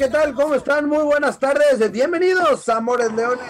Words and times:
¿Qué 0.00 0.08
tal? 0.08 0.34
¿Cómo 0.34 0.54
están? 0.54 0.88
Muy 0.88 1.04
buenas 1.04 1.38
tardes. 1.38 1.92
Bienvenidos 1.92 2.66
a 2.70 2.78
Amores 2.78 3.12
Leones 3.12 3.44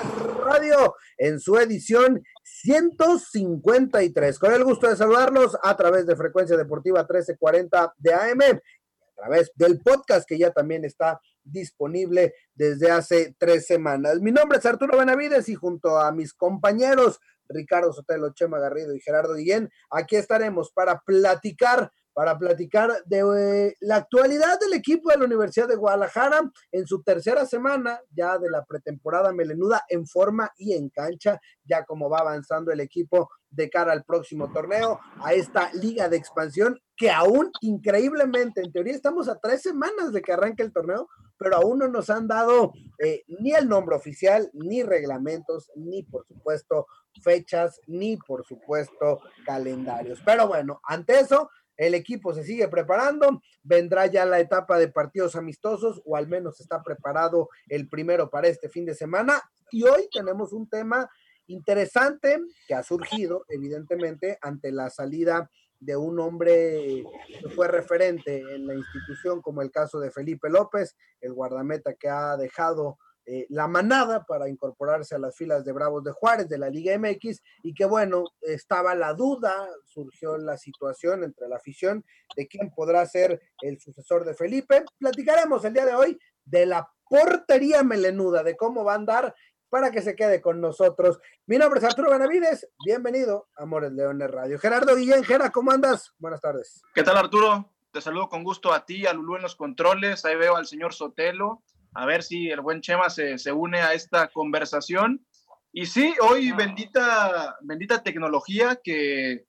Radio 0.44 0.96
en 1.16 1.38
su 1.38 1.56
edición 1.56 2.24
153. 2.42 4.36
Con 4.36 4.52
el 4.54 4.64
gusto 4.64 4.88
de 4.88 4.96
saludarlos 4.96 5.56
a 5.62 5.76
través 5.76 6.06
de 6.06 6.16
Frecuencia 6.16 6.56
Deportiva 6.56 7.02
1340 7.02 7.94
de 7.98 8.14
AM, 8.14 8.40
a 8.42 9.14
través 9.14 9.52
del 9.54 9.80
podcast 9.80 10.28
que 10.28 10.38
ya 10.38 10.50
también 10.50 10.84
está 10.84 11.20
disponible 11.44 12.34
desde 12.52 12.90
hace 12.90 13.36
tres 13.38 13.68
semanas. 13.68 14.18
Mi 14.20 14.32
nombre 14.32 14.58
es 14.58 14.66
Arturo 14.66 14.98
Benavides 14.98 15.48
y 15.48 15.54
junto 15.54 16.00
a 16.00 16.10
mis 16.10 16.34
compañeros 16.34 17.20
Ricardo 17.48 17.92
Sotelo, 17.92 18.32
Chema 18.32 18.58
Garrido 18.58 18.92
y 18.92 19.00
Gerardo 19.00 19.34
Guillén, 19.34 19.70
aquí 19.90 20.16
estaremos 20.16 20.72
para 20.72 21.00
platicar 21.00 21.92
para 22.12 22.38
platicar 22.38 22.90
de 23.06 23.18
eh, 23.18 23.76
la 23.80 23.96
actualidad 23.96 24.58
del 24.58 24.74
equipo 24.74 25.10
de 25.10 25.18
la 25.18 25.24
Universidad 25.24 25.68
de 25.68 25.76
Guadalajara 25.76 26.40
en 26.72 26.86
su 26.86 27.02
tercera 27.02 27.46
semana 27.46 28.00
ya 28.10 28.38
de 28.38 28.50
la 28.50 28.64
pretemporada 28.64 29.32
melenuda 29.32 29.84
en 29.88 30.06
forma 30.06 30.50
y 30.56 30.74
en 30.74 30.88
cancha, 30.90 31.40
ya 31.64 31.84
como 31.84 32.10
va 32.10 32.18
avanzando 32.18 32.72
el 32.72 32.80
equipo 32.80 33.30
de 33.50 33.68
cara 33.68 33.92
al 33.92 34.04
próximo 34.04 34.52
torneo, 34.52 35.00
a 35.22 35.34
esta 35.34 35.72
liga 35.72 36.08
de 36.08 36.16
expansión 36.16 36.78
que 36.96 37.10
aún 37.10 37.50
increíblemente, 37.62 38.60
en 38.60 38.72
teoría 38.72 38.94
estamos 38.94 39.28
a 39.28 39.38
tres 39.38 39.62
semanas 39.62 40.12
de 40.12 40.20
que 40.22 40.32
arranque 40.32 40.62
el 40.62 40.72
torneo, 40.72 41.08
pero 41.38 41.56
aún 41.56 41.78
no 41.78 41.88
nos 41.88 42.10
han 42.10 42.28
dado 42.28 42.72
eh, 42.98 43.22
ni 43.40 43.52
el 43.52 43.68
nombre 43.68 43.96
oficial, 43.96 44.50
ni 44.52 44.82
reglamentos, 44.82 45.70
ni 45.74 46.02
por 46.02 46.26
supuesto 46.26 46.86
fechas, 47.22 47.80
ni 47.86 48.18
por 48.18 48.44
supuesto 48.44 49.20
calendarios. 49.46 50.20
Pero 50.24 50.46
bueno, 50.46 50.80
ante 50.84 51.18
eso, 51.18 51.48
el 51.80 51.94
equipo 51.94 52.34
se 52.34 52.44
sigue 52.44 52.68
preparando, 52.68 53.40
vendrá 53.62 54.04
ya 54.04 54.26
la 54.26 54.38
etapa 54.38 54.78
de 54.78 54.88
partidos 54.88 55.34
amistosos 55.34 56.02
o 56.04 56.14
al 56.14 56.28
menos 56.28 56.60
está 56.60 56.82
preparado 56.82 57.48
el 57.68 57.88
primero 57.88 58.28
para 58.28 58.48
este 58.48 58.68
fin 58.68 58.84
de 58.84 58.94
semana. 58.94 59.42
Y 59.70 59.84
hoy 59.84 60.06
tenemos 60.12 60.52
un 60.52 60.68
tema 60.68 61.10
interesante 61.46 62.38
que 62.68 62.74
ha 62.74 62.82
surgido 62.82 63.46
evidentemente 63.48 64.36
ante 64.42 64.72
la 64.72 64.90
salida 64.90 65.50
de 65.78 65.96
un 65.96 66.20
hombre 66.20 67.02
que 67.40 67.48
fue 67.48 67.66
referente 67.66 68.40
en 68.40 68.66
la 68.66 68.74
institución 68.74 69.40
como 69.40 69.62
el 69.62 69.70
caso 69.70 69.98
de 70.00 70.10
Felipe 70.10 70.50
López, 70.50 70.98
el 71.22 71.32
guardameta 71.32 71.94
que 71.94 72.10
ha 72.10 72.36
dejado 72.36 72.98
eh, 73.26 73.46
la 73.50 73.68
manada 73.68 74.24
para 74.24 74.48
incorporarse 74.48 75.14
a 75.14 75.18
las 75.18 75.36
filas 75.36 75.64
de 75.64 75.72
Bravos 75.72 76.02
de 76.02 76.12
Juárez 76.12 76.48
de 76.48 76.58
la 76.58 76.70
Liga 76.70 76.98
MX 76.98 77.42
y 77.62 77.74
que 77.74 77.84
bueno, 77.84 78.24
estaba 78.40 78.94
la 78.94 79.14
duda, 79.14 79.68
surgió 79.84 80.38
la 80.38 80.56
situación 80.56 81.24
entre 81.24 81.48
la 81.48 81.56
afición 81.56 82.04
de 82.36 82.48
quién 82.48 82.70
podrá 82.70 83.04
ser 83.06 83.40
el 83.62 83.78
sucesor 83.78 84.24
de 84.24 84.34
Felipe. 84.34 84.84
Platicaremos 84.98 85.64
el 85.64 85.74
día 85.74 85.86
de 85.86 85.94
hoy 85.94 86.18
de 86.44 86.66
la 86.66 86.90
portería 87.08 87.82
melenuda, 87.82 88.42
de 88.42 88.56
cómo 88.56 88.84
va 88.84 88.92
a 88.92 88.96
andar 88.96 89.34
para 89.68 89.90
que 89.90 90.02
se 90.02 90.16
quede 90.16 90.40
con 90.40 90.60
nosotros. 90.60 91.20
Mi 91.46 91.56
nombre 91.56 91.78
es 91.78 91.84
Arturo 91.84 92.10
Benavides, 92.10 92.68
bienvenido 92.84 93.48
a 93.56 93.62
Amores 93.62 93.92
Leones 93.92 94.30
Radio. 94.30 94.58
Gerardo 94.58 94.96
Guillén, 94.96 95.24
Gera, 95.24 95.50
¿cómo 95.50 95.70
andas? 95.70 96.12
Buenas 96.18 96.40
tardes. 96.40 96.82
¿Qué 96.94 97.02
tal 97.02 97.16
Arturo? 97.16 97.70
Te 97.92 98.00
saludo 98.00 98.28
con 98.28 98.44
gusto 98.44 98.72
a 98.72 98.84
ti, 98.84 99.06
a 99.06 99.12
Lulú 99.12 99.36
en 99.36 99.42
los 99.42 99.56
controles, 99.56 100.24
ahí 100.24 100.36
veo 100.36 100.56
al 100.56 100.66
señor 100.66 100.92
Sotelo, 100.92 101.62
a 101.94 102.06
ver 102.06 102.22
si 102.22 102.48
el 102.48 102.60
buen 102.60 102.80
Chema 102.80 103.10
se, 103.10 103.38
se 103.38 103.52
une 103.52 103.80
a 103.80 103.94
esta 103.94 104.28
conversación. 104.28 105.26
Y 105.72 105.86
sí, 105.86 106.14
hoy 106.20 106.52
bendita, 106.52 107.56
bendita 107.62 108.02
tecnología 108.02 108.78
que 108.82 109.44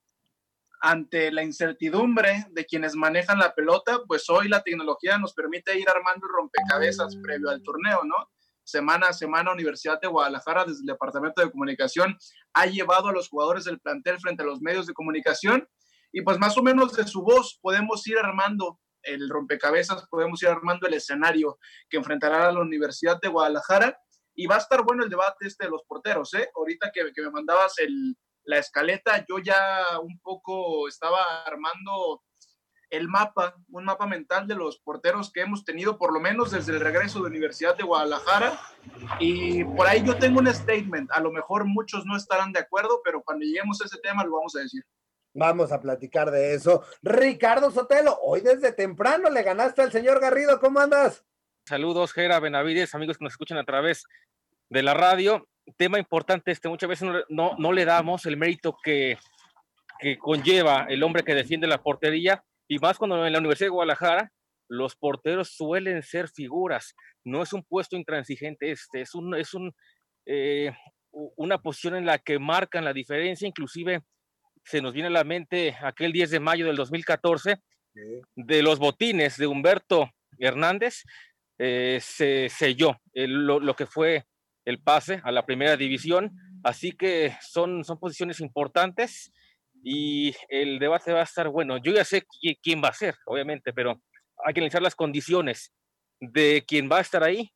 ante 0.82 1.32
la 1.32 1.44
incertidumbre 1.44 2.48
de 2.50 2.66
quienes 2.66 2.96
manejan 2.96 3.38
la 3.38 3.54
pelota, 3.54 4.02
pues 4.08 4.30
hoy 4.30 4.48
la 4.48 4.64
tecnología 4.64 5.18
nos 5.20 5.34
permite 5.34 5.80
ir 5.80 5.88
armando 5.88 6.28
rompecabezas 6.28 7.16
previo 7.18 7.50
al 7.50 7.62
torneo, 7.62 8.04
¿no? 8.04 8.16
Semana 8.64 9.08
a 9.10 9.14
semana, 9.14 9.52
Universidad 9.52 10.00
de 10.02 10.08
Guadalajara, 10.08 10.66
desde 10.66 10.82
el 10.82 10.88
Departamento 10.88 11.42
de 11.42 11.52
Comunicación, 11.52 12.18
ha 12.54 12.66
llevado 12.66 13.10
a 13.10 13.12
los 13.12 13.30
jugadores 13.30 13.66
del 13.66 13.80
plantel 13.80 14.20
frente 14.20 14.42
a 14.44 14.46
los 14.46 14.62
medios 14.62 14.88
de 14.88 14.94
comunicación 14.94 15.68
y 16.12 16.22
pues 16.22 16.40
más 16.40 16.58
o 16.58 16.64
menos 16.64 16.94
de 16.94 17.08
su 17.08 17.22
voz 17.22 17.60
podemos 17.62 18.06
ir 18.08 18.18
armando 18.18 18.80
el 19.04 19.30
rompecabezas, 19.30 20.08
podemos 20.08 20.42
ir 20.44 20.50
armando 20.50 20.88
el 20.88 20.94
escenario 20.94 21.58
que 21.90 21.98
enfrentará 21.98 22.48
a 22.48 22.52
la 22.52 22.62
Universidad 22.62 23.20
de 23.22 23.30
Guadalajara. 23.30 24.00
Y 24.34 24.48
va 24.48 24.56
a 24.56 24.60
estar 24.60 24.84
bueno 24.84 25.04
el 25.04 25.10
debate 25.10 25.46
este 25.46 25.66
de 25.66 25.72
los 25.72 25.84
porteros, 25.84 26.34
¿eh? 26.34 26.50
Ahorita 26.56 26.90
que, 26.94 27.12
que 27.14 27.22
me 27.22 27.32
mandabas 27.32 27.78
el, 27.80 28.16
la 28.46 28.58
escaleta, 28.58 29.26
yo 29.28 29.40
ya 29.40 30.00
un 30.02 30.20
poco 30.20 30.88
estaba 30.88 31.44
armando 31.44 32.24
el 32.92 33.08
mapa, 33.08 33.56
un 33.70 33.86
mapa 33.86 34.06
mental 34.06 34.48
de 34.48 34.56
los 34.56 34.80
porteros 34.80 35.32
que 35.32 35.42
hemos 35.42 35.64
tenido, 35.64 35.98
por 35.98 36.14
lo 36.14 36.20
menos 36.20 36.52
desde 36.52 36.74
el 36.74 36.82
regreso 36.82 37.20
de 37.20 37.28
Universidad 37.28 37.76
de 37.78 37.84
Guadalajara. 37.84 38.60
Y 39.20 39.64
por 39.64 39.88
ahí 39.88 40.04
yo 40.06 40.18
tengo 40.18 40.40
un 40.40 40.54
statement, 40.54 41.10
a 41.12 41.22
lo 41.22 41.32
mejor 41.32 41.66
muchos 41.66 42.06
no 42.06 42.18
estarán 42.18 42.52
de 42.52 42.60
acuerdo, 42.60 43.02
pero 43.04 43.24
cuando 43.24 43.46
lleguemos 43.46 43.82
a 43.82 43.86
ese 43.86 43.98
tema 44.00 44.26
lo 44.26 44.36
vamos 44.36 44.56
a 44.58 44.60
decir. 44.60 44.84
Vamos 45.34 45.72
a 45.72 45.80
platicar 45.80 46.30
de 46.30 46.54
eso. 46.54 46.84
Ricardo 47.02 47.72
Sotelo, 47.72 48.18
hoy 48.22 48.42
desde 48.42 48.74
temprano 48.74 49.30
le 49.30 49.44
ganaste 49.44 49.82
al 49.82 49.92
señor 49.92 50.20
Garrido, 50.20 50.60
¿cómo 50.60 50.80
andas? 50.80 51.26
Saludos, 51.66 52.12
Gera 52.12 52.40
Benavides, 52.40 52.94
amigos 52.96 53.18
que 53.18 53.24
nos 53.24 53.34
escuchan 53.34 53.58
a 53.58 53.64
través 53.64 54.06
de 54.70 54.84
la 54.84 54.94
radio. 54.94 55.48
Tema 55.78 56.00
importante 56.00 56.52
este, 56.52 56.68
muchas 56.68 56.90
veces 56.90 57.08
no, 57.30 57.56
no, 57.58 57.72
le 57.72 57.86
damos 57.86 58.26
el 58.26 58.36
mérito 58.36 58.76
que, 58.84 59.18
que 60.00 60.18
conlleva 60.18 60.86
el 60.90 61.04
hombre 61.04 61.24
que 61.24 61.36
defiende 61.36 61.68
la 61.68 61.82
portería, 61.82 62.44
y 62.68 62.80
más 62.80 62.98
cuando 62.98 63.26
en 63.26 63.32
la 63.32 63.40
Universidad 63.40 63.68
de 63.68 63.72
Guadalajara 63.72 64.32
los 64.68 64.96
porteros 64.96 65.56
suelen 65.56 66.02
ser 66.02 66.30
figuras, 66.30 66.96
no 67.24 67.44
es 67.44 67.54
un 67.54 67.64
puesto 67.64 67.96
intransigente 67.96 68.72
este, 68.72 69.02
es, 69.02 69.14
un, 69.14 69.36
es 69.36 69.54
un, 69.54 69.74
eh, 70.26 70.74
una 71.12 71.58
posición 71.58 71.96
en 71.96 72.06
la 72.06 72.18
que 72.18 72.40
marcan 72.40 72.84
la 72.84 72.94
diferencia, 72.94 73.48
inclusive 73.48 74.02
se 74.64 74.82
nos 74.82 74.94
viene 74.94 75.08
a 75.08 75.12
la 75.12 75.24
mente 75.24 75.76
aquel 75.82 76.12
10 76.12 76.32
de 76.32 76.40
mayo 76.40 76.66
del 76.66 76.76
2014 76.76 77.58
de 78.36 78.64
los 78.64 78.80
botines 78.80 79.38
de 79.38 79.48
Humberto 79.48 80.10
Hernández, 80.38 81.04
eh, 81.58 82.00
se 82.02 82.50
selló 82.50 83.00
lo, 83.14 83.76
que 83.76 83.86
fue 83.86 84.26
el 84.66 84.82
pase 84.82 85.22
a 85.24 85.32
la 85.32 85.46
primera 85.46 85.78
división, 85.78 86.32
así 86.64 86.92
que 86.94 87.36
son, 87.42 87.84
son 87.84 88.00
posiciones 88.00 88.40
importantes 88.40 89.32
y 89.84 90.34
el 90.50 90.80
debate 90.80 91.12
va 91.12 91.22
a 91.22 91.26
estar 91.26 91.50
bueno. 91.50 91.78
Yo 91.78 91.94
ya 91.94 92.06
sé 92.06 92.24
quién 92.62 92.82
va 92.84 92.90
a 92.90 92.94
ser, 92.94 93.16
obviamente, 93.26 93.74
pero 93.74 94.02
hay 94.44 94.54
que 94.54 94.60
analizar 94.60 94.82
las 94.82 94.96
condiciones 94.96 95.74
de 96.20 96.64
quién 96.68 96.90
va 96.92 97.00
a 97.00 97.02
estar 97.02 97.24
ahí 97.24 97.52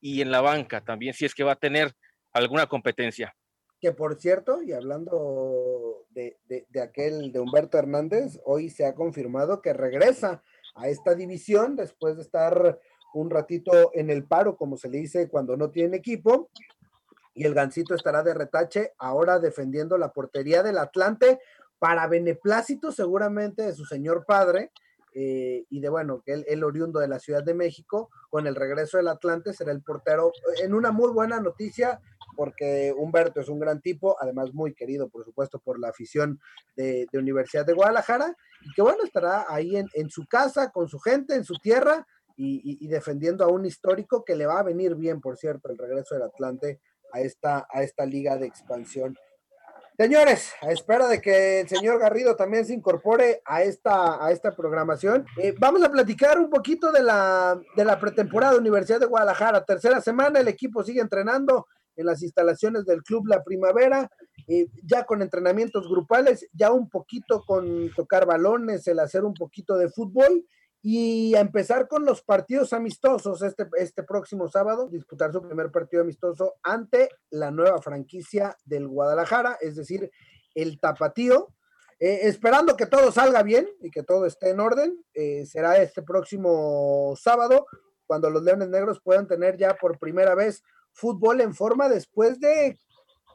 y 0.00 0.20
en 0.20 0.30
la 0.30 0.40
banca 0.40 0.80
también, 0.80 1.14
si 1.14 1.24
es 1.24 1.34
que 1.34 1.44
va 1.44 1.52
a 1.52 1.56
tener 1.56 1.92
alguna 2.32 2.66
competencia 2.66 3.34
que 3.80 3.92
por 3.92 4.16
cierto, 4.20 4.62
y 4.62 4.72
hablando 4.72 6.04
de, 6.10 6.36
de, 6.48 6.80
aquel 6.80 7.32
de 7.32 7.40
Humberto 7.40 7.78
Hernández, 7.78 8.40
hoy 8.44 8.70
se 8.70 8.84
ha 8.84 8.94
confirmado 8.94 9.62
que 9.62 9.72
regresa 9.72 10.42
a 10.74 10.88
esta 10.88 11.14
división 11.14 11.76
después 11.76 12.16
de 12.16 12.22
estar 12.22 12.80
un 13.14 13.30
ratito 13.30 13.90
en 13.94 14.10
el 14.10 14.24
paro, 14.24 14.56
como 14.56 14.76
se 14.76 14.88
le 14.88 14.98
dice 14.98 15.28
cuando 15.28 15.56
no 15.56 15.70
tiene 15.70 15.96
equipo, 15.96 16.50
y 17.34 17.44
el 17.44 17.54
Gancito 17.54 17.94
estará 17.94 18.22
de 18.22 18.34
retache 18.34 18.92
ahora 18.98 19.38
defendiendo 19.38 19.96
la 19.96 20.12
portería 20.12 20.62
del 20.62 20.78
Atlante 20.78 21.38
para 21.78 22.08
beneplácito 22.08 22.90
seguramente 22.90 23.62
de 23.62 23.74
su 23.74 23.84
señor 23.84 24.24
padre, 24.26 24.72
eh, 25.14 25.64
y 25.68 25.80
de 25.80 25.88
bueno, 25.88 26.22
que 26.24 26.32
él, 26.32 26.44
el 26.48 26.64
oriundo 26.64 27.00
de 27.00 27.08
la 27.08 27.18
Ciudad 27.18 27.42
de 27.42 27.54
México, 27.54 28.10
con 28.30 28.46
el 28.46 28.54
regreso 28.54 28.96
del 28.98 29.08
Atlante, 29.08 29.52
será 29.52 29.72
el 29.72 29.82
portero 29.82 30.32
en 30.62 30.74
una 30.74 30.92
muy 30.92 31.10
buena 31.10 31.40
noticia, 31.40 32.00
porque 32.36 32.94
Humberto 32.96 33.40
es 33.40 33.48
un 33.48 33.58
gran 33.58 33.80
tipo, 33.80 34.16
además 34.20 34.54
muy 34.54 34.72
querido, 34.72 35.08
por 35.08 35.24
supuesto, 35.24 35.58
por 35.58 35.80
la 35.80 35.88
afición 35.88 36.38
de, 36.76 37.08
Universidad 37.12 37.66
de 37.66 37.72
Guadalajara, 37.72 38.36
y 38.60 38.72
que 38.74 38.82
bueno, 38.82 39.02
estará 39.02 39.46
ahí 39.48 39.76
en, 39.76 40.10
su 40.10 40.24
casa, 40.26 40.70
con 40.70 40.88
su 40.88 41.00
gente, 41.00 41.34
en 41.34 41.42
su 41.42 41.54
tierra, 41.54 42.06
y, 42.36 42.86
defendiendo 42.86 43.44
a 43.44 43.48
un 43.48 43.66
histórico 43.66 44.24
que 44.24 44.36
le 44.36 44.46
va 44.46 44.60
a 44.60 44.62
venir 44.62 44.94
bien, 44.94 45.20
por 45.20 45.36
cierto, 45.36 45.68
el 45.68 45.78
regreso 45.78 46.14
del 46.14 46.22
Atlante 46.22 46.80
a 47.12 47.20
esta, 47.20 47.66
a 47.68 47.82
esta 47.82 48.06
liga 48.06 48.36
de 48.36 48.46
expansión. 48.46 49.16
Señores, 49.98 50.52
a 50.62 50.70
espera 50.70 51.08
de 51.08 51.20
que 51.20 51.62
el 51.62 51.68
señor 51.68 51.98
Garrido 51.98 52.36
también 52.36 52.64
se 52.64 52.72
incorpore 52.72 53.42
a 53.44 53.64
esta, 53.64 54.24
a 54.24 54.30
esta 54.30 54.54
programación, 54.54 55.26
eh, 55.38 55.56
vamos 55.58 55.82
a 55.82 55.90
platicar 55.90 56.38
un 56.38 56.48
poquito 56.50 56.92
de 56.92 57.02
la, 57.02 57.60
de 57.74 57.84
la 57.84 57.98
pretemporada 57.98 58.56
Universidad 58.56 59.00
de 59.00 59.06
Guadalajara. 59.06 59.64
Tercera 59.64 60.00
semana, 60.00 60.38
el 60.38 60.46
equipo 60.46 60.84
sigue 60.84 61.00
entrenando 61.00 61.66
en 61.96 62.06
las 62.06 62.22
instalaciones 62.22 62.84
del 62.84 63.02
Club 63.02 63.26
La 63.26 63.42
Primavera, 63.42 64.08
eh, 64.46 64.68
ya 64.84 65.02
con 65.02 65.20
entrenamientos 65.20 65.88
grupales, 65.88 66.46
ya 66.52 66.70
un 66.70 66.88
poquito 66.88 67.42
con 67.44 67.90
tocar 67.96 68.24
balones, 68.24 68.86
el 68.86 69.00
hacer 69.00 69.24
un 69.24 69.34
poquito 69.34 69.76
de 69.76 69.88
fútbol 69.88 70.46
y 70.82 71.34
a 71.34 71.40
empezar 71.40 71.88
con 71.88 72.04
los 72.04 72.22
partidos 72.22 72.72
amistosos 72.72 73.42
este, 73.42 73.68
este 73.78 74.02
próximo 74.04 74.48
sábado, 74.48 74.88
disputar 74.88 75.32
su 75.32 75.42
primer 75.42 75.70
partido 75.70 76.02
amistoso 76.02 76.54
ante 76.62 77.08
la 77.30 77.50
nueva 77.50 77.82
franquicia 77.82 78.56
del 78.64 78.86
Guadalajara, 78.86 79.58
es 79.60 79.76
decir, 79.76 80.10
el 80.54 80.78
Tapatío. 80.80 81.48
Eh, 82.00 82.28
esperando 82.28 82.76
que 82.76 82.86
todo 82.86 83.10
salga 83.10 83.42
bien 83.42 83.68
y 83.80 83.90
que 83.90 84.04
todo 84.04 84.24
esté 84.24 84.50
en 84.50 84.60
orden, 84.60 85.04
eh, 85.14 85.44
será 85.46 85.82
este 85.82 86.02
próximo 86.02 87.14
sábado 87.16 87.66
cuando 88.06 88.30
los 88.30 88.44
Leones 88.44 88.68
Negros 88.68 89.00
puedan 89.02 89.26
tener 89.26 89.56
ya 89.56 89.74
por 89.74 89.98
primera 89.98 90.36
vez 90.36 90.62
fútbol 90.92 91.40
en 91.40 91.54
forma 91.54 91.88
después 91.88 92.38
de 92.38 92.78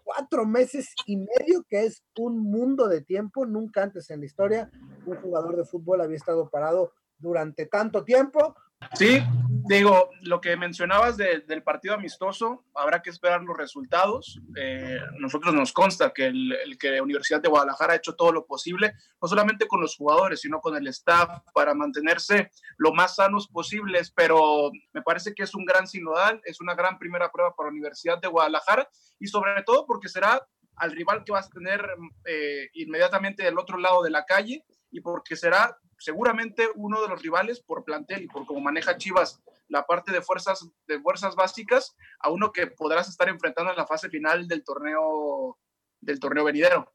cuatro 0.04 0.46
meses 0.46 0.94
y 1.06 1.18
medio, 1.18 1.66
que 1.68 1.86
es 1.86 2.04
un 2.18 2.40
mundo 2.40 2.88
de 2.88 3.02
tiempo. 3.02 3.46
Nunca 3.46 3.84
antes 3.84 4.10
en 4.10 4.22
la 4.22 4.26
historia 4.26 4.72
un 5.06 5.18
jugador 5.18 5.58
de 5.58 5.66
fútbol 5.66 6.02
había 6.02 6.18
estado 6.18 6.50
parado 6.50 6.94
durante 7.24 7.66
tanto 7.66 8.04
tiempo. 8.04 8.56
Sí, 8.94 9.24
digo, 9.66 10.10
lo 10.22 10.42
que 10.42 10.58
mencionabas 10.58 11.16
del 11.18 11.64
partido 11.64 11.96
amistoso, 11.96 12.66
habrá 12.76 13.02
que 13.02 13.10
esperar 13.10 13.42
los 13.42 13.58
resultados. 13.58 14.42
Eh, 14.58 15.00
nosotros 15.20 15.54
nos 15.54 15.72
consta 15.72 16.12
que 16.14 16.26
el, 16.28 16.78
que 16.78 17.02
Universidad 17.02 17.42
de 17.42 17.50
Guadalajara 17.50 17.94
ha 17.94 17.96
hecho 17.96 18.16
todo 18.16 18.32
lo 18.32 18.46
posible, 18.46 18.94
no 19.22 19.28
solamente 19.28 19.66
con 19.68 19.80
los 19.82 19.96
jugadores, 19.96 20.42
sino 20.42 20.60
con 20.60 20.76
el 20.76 20.86
staff, 20.88 21.30
para 21.54 21.74
mantenerse 21.74 22.52
lo 22.78 22.94
más 22.94 23.16
sanos 23.16 23.48
posibles, 23.48 24.12
pero 24.12 24.70
me 24.92 25.02
parece 25.02 25.34
que 25.34 25.44
es 25.44 25.56
un 25.56 25.66
gran 25.66 25.88
sinodal, 25.88 26.42
es 26.44 26.60
una 26.60 26.76
gran 26.76 27.00
primera 27.00 27.32
prueba 27.32 27.56
para 27.56 27.70
Universidad 27.70 28.20
de 28.20 28.28
Guadalajara 28.28 28.88
y 29.18 29.28
sobre 29.28 29.64
todo 29.64 29.86
porque 29.88 30.10
será 30.10 30.46
al 30.76 30.92
rival 30.92 31.24
que 31.24 31.32
vas 31.32 31.48
a 31.48 31.52
tener 31.52 31.88
eh, 32.26 32.70
inmediatamente 32.74 33.44
del 33.44 33.58
otro 33.58 33.78
lado 33.78 34.04
de 34.04 34.10
la 34.10 34.26
calle 34.26 34.66
y 34.92 35.02
porque 35.02 35.36
será 35.36 35.78
seguramente 36.04 36.68
uno 36.76 37.02
de 37.02 37.08
los 37.08 37.22
rivales 37.22 37.62
por 37.62 37.86
plantel 37.86 38.24
y 38.24 38.28
por 38.28 38.46
cómo 38.46 38.60
maneja 38.60 38.98
Chivas 38.98 39.42
la 39.70 39.86
parte 39.86 40.12
de 40.12 40.22
fuerzas, 40.22 40.70
de 40.86 41.00
básicas, 41.38 41.96
a 42.20 42.30
uno 42.30 42.52
que 42.52 42.68
podrás 42.68 43.08
estar 43.08 43.30
enfrentando 43.30 43.72
en 43.72 43.78
la 43.78 43.88
fase 43.88 44.10
final 44.10 44.48
del 44.48 44.66
torneo, 44.66 45.58
del 46.02 46.20
torneo 46.20 46.44
venidero. 46.44 46.92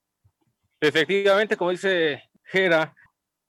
Efectivamente, 0.79 1.57
como 1.57 1.71
dice 1.71 2.23
Gera, 2.45 2.95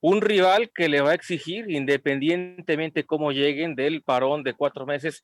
un 0.00 0.22
rival 0.22 0.70
que 0.74 0.88
le 0.88 1.02
va 1.02 1.10
a 1.10 1.14
exigir, 1.14 1.70
independientemente 1.70 3.04
cómo 3.04 3.30
lleguen 3.30 3.76
del 3.76 4.02
parón 4.02 4.42
de 4.42 4.54
cuatro 4.54 4.86
meses, 4.86 5.22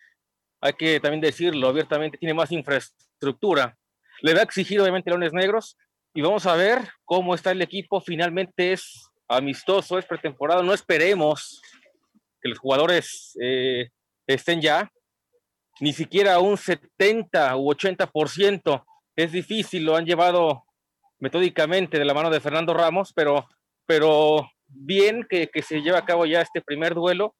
hay 0.60 0.74
que 0.74 1.00
también 1.00 1.22
decirlo 1.22 1.68
abiertamente, 1.68 2.18
tiene 2.18 2.34
más 2.34 2.52
infraestructura. 2.52 3.76
Le 4.20 4.34
va 4.34 4.40
a 4.40 4.44
exigir 4.44 4.80
obviamente 4.80 5.10
Leones 5.10 5.32
Negros 5.32 5.78
y 6.12 6.20
vamos 6.20 6.46
a 6.46 6.54
ver 6.54 6.78
cómo 7.04 7.34
está 7.34 7.52
el 7.52 7.62
equipo. 7.62 8.00
Finalmente 8.00 8.72
es 8.72 9.10
amistoso, 9.28 9.98
es 9.98 10.06
pretemporada, 10.06 10.62
no 10.62 10.72
esperemos 10.72 11.60
que 12.40 12.48
los 12.48 12.58
jugadores 12.58 13.36
eh, 13.40 13.90
estén 14.26 14.60
ya, 14.60 14.90
ni 15.80 15.92
siquiera 15.92 16.38
un 16.40 16.56
70 16.56 17.56
u 17.56 17.70
80%, 17.70 18.84
es 19.16 19.32
difícil, 19.32 19.84
lo 19.84 19.96
han 19.96 20.06
llevado 20.06 20.64
metódicamente 21.18 21.98
de 21.98 22.04
la 22.04 22.14
mano 22.14 22.30
de 22.30 22.40
Fernando 22.40 22.74
Ramos, 22.74 23.12
pero, 23.14 23.46
pero 23.86 24.48
bien 24.68 25.26
que, 25.28 25.48
que 25.48 25.62
se 25.62 25.80
lleve 25.80 25.98
a 25.98 26.04
cabo 26.04 26.26
ya 26.26 26.40
este 26.40 26.60
primer 26.60 26.94
duelo 26.94 27.34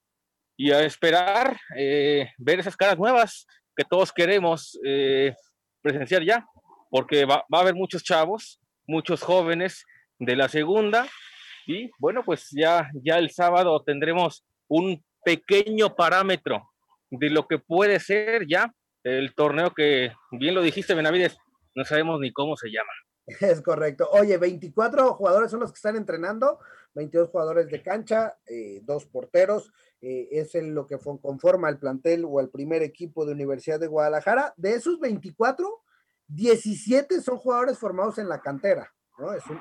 y 0.56 0.71
a 0.73 0.81
esperar 0.82 1.59
eh, 1.77 2.31
ver 2.39 2.61
esas 2.61 2.77
caras 2.77 2.99
nuevas 2.99 3.47
que 3.77 3.85
todos 3.85 4.12
queremos 4.12 4.79
eh, 4.85 5.35
presenciar 5.82 6.25
ya, 6.25 6.47
porque 6.91 7.27
va, 7.27 7.44
va, 7.53 7.59
a 7.59 7.61
haber 7.61 7.75
muchos 7.75 8.03
chavos, 8.03 8.59
muchos 8.87 9.23
jóvenes 9.23 9.85
de 10.19 10.35
la 10.35 10.49
segunda 10.49 11.06
y 11.67 11.91
bueno, 11.99 12.23
pues 12.25 12.49
ya, 12.51 12.91
ya 12.95 13.19
el 13.19 13.31
sábado 13.31 13.83
tendremos 13.83 14.45
un 14.69 15.05
pequeño 15.25 15.95
parámetro 15.97 16.71
de 17.11 17.31
lo 17.31 17.47
que 17.47 17.59
puede 17.59 17.99
ser 18.01 18.47
ya 18.49 18.73
el 19.03 19.35
torneo 19.35 19.73
que, 19.73 20.13
bien 20.33 20.55
lo 20.55 20.63
dijiste, 20.63 20.95
Benavides, 20.95 21.37
no 21.75 21.85
sabemos 21.85 22.21
ni 22.21 22.33
cómo 22.33 22.57
se 22.57 22.69
llama. 22.69 22.91
Es 23.41 23.61
correcto. 23.61 24.09
Oye, 24.13 24.39
24 24.39 25.15
jugadores 25.15 25.51
son 25.51 25.61
los 25.61 25.73
que 25.73 25.77
están 25.77 25.97
entrenando, 25.97 26.61
22 26.95 27.31
jugadores 27.31 27.69
de 27.69 27.83
cancha, 27.83 28.37
eh, 28.47 28.81
dos 28.85 29.07
porteros. 29.07 29.73
Eh, 30.01 30.29
es 30.31 30.55
en 30.55 30.75
lo 30.75 30.87
que 30.87 30.99
conforma 30.99 31.69
el 31.69 31.79
plantel 31.79 32.25
o 32.27 32.41
el 32.41 32.51
primer 32.51 32.83
equipo 32.83 33.25
de 33.25 33.33
Universidad 33.33 33.81
de 33.81 33.89
Guadalajara. 33.89 34.55
De 34.57 34.75
esos 34.75 35.01
24, 35.01 35.83
17 36.29 37.21
son 37.21 37.39
jugadores 37.39 37.79
formados 37.79 38.19
en 38.19 38.29
la 38.29 38.41
cantera, 38.41 38.93
¿no? 39.19 39.33
Es 39.33 39.45
un 39.47 39.59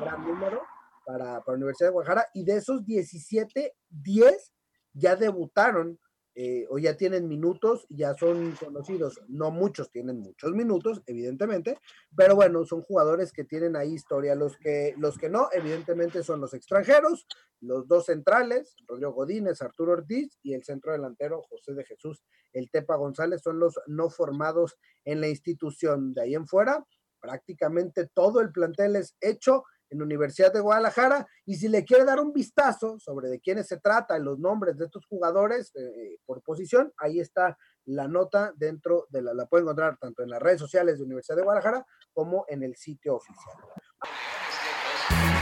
gran 0.00 0.24
número 0.24 0.62
para, 1.04 1.42
para 1.42 1.56
Universidad 1.56 1.88
de 1.88 1.92
Guadalajara 1.92 2.28
y 2.34 2.44
de 2.44 2.56
esos 2.56 2.84
17, 2.84 3.74
10 3.90 4.52
ya 4.94 5.16
debutaron 5.16 5.98
eh, 6.36 6.66
o 6.68 6.78
ya 6.78 6.96
tienen 6.96 7.28
minutos, 7.28 7.86
ya 7.88 8.14
son 8.14 8.52
conocidos. 8.56 9.20
No 9.28 9.52
muchos 9.52 9.90
tienen 9.90 10.18
muchos 10.18 10.52
minutos, 10.52 11.00
evidentemente, 11.06 11.78
pero 12.16 12.34
bueno, 12.34 12.64
son 12.64 12.82
jugadores 12.82 13.32
que 13.32 13.44
tienen 13.44 13.76
ahí 13.76 13.92
historia. 13.94 14.34
Los 14.34 14.56
que, 14.56 14.94
los 14.98 15.16
que 15.16 15.28
no, 15.28 15.48
evidentemente, 15.52 16.24
son 16.24 16.40
los 16.40 16.52
extranjeros, 16.52 17.28
los 17.60 17.86
dos 17.86 18.06
centrales, 18.06 18.74
Rodrigo 18.88 19.12
Godínez, 19.12 19.62
Arturo 19.62 19.92
Ortiz 19.92 20.36
y 20.42 20.54
el 20.54 20.64
centro 20.64 20.90
delantero 20.90 21.42
José 21.48 21.72
de 21.74 21.84
Jesús, 21.84 22.24
el 22.52 22.68
Tepa 22.68 22.96
González, 22.96 23.40
son 23.40 23.60
los 23.60 23.78
no 23.86 24.10
formados 24.10 24.76
en 25.04 25.20
la 25.20 25.28
institución. 25.28 26.14
De 26.14 26.22
ahí 26.22 26.34
en 26.34 26.48
fuera, 26.48 26.84
prácticamente 27.20 28.08
todo 28.12 28.40
el 28.40 28.50
plantel 28.50 28.96
es 28.96 29.16
hecho 29.20 29.62
en 29.90 30.02
Universidad 30.02 30.52
de 30.52 30.60
Guadalajara. 30.60 31.26
Y 31.46 31.56
si 31.56 31.68
le 31.68 31.84
quiere 31.84 32.04
dar 32.04 32.20
un 32.20 32.32
vistazo 32.32 32.98
sobre 32.98 33.28
de 33.28 33.40
quiénes 33.40 33.66
se 33.66 33.78
trata, 33.78 34.18
los 34.18 34.38
nombres 34.38 34.76
de 34.76 34.86
estos 34.86 35.06
jugadores 35.06 35.72
eh, 35.74 36.18
por 36.24 36.42
posición, 36.42 36.92
ahí 36.98 37.20
está 37.20 37.56
la 37.86 38.08
nota 38.08 38.52
dentro 38.56 39.06
de 39.10 39.22
la, 39.22 39.34
la 39.34 39.46
puede 39.46 39.62
encontrar 39.62 39.96
tanto 39.98 40.22
en 40.22 40.30
las 40.30 40.40
redes 40.40 40.60
sociales 40.60 40.98
de 40.98 41.04
Universidad 41.04 41.36
de 41.36 41.42
Guadalajara 41.42 41.86
como 42.12 42.44
en 42.48 42.62
el 42.62 42.76
sitio 42.76 43.16
oficial. 43.16 43.56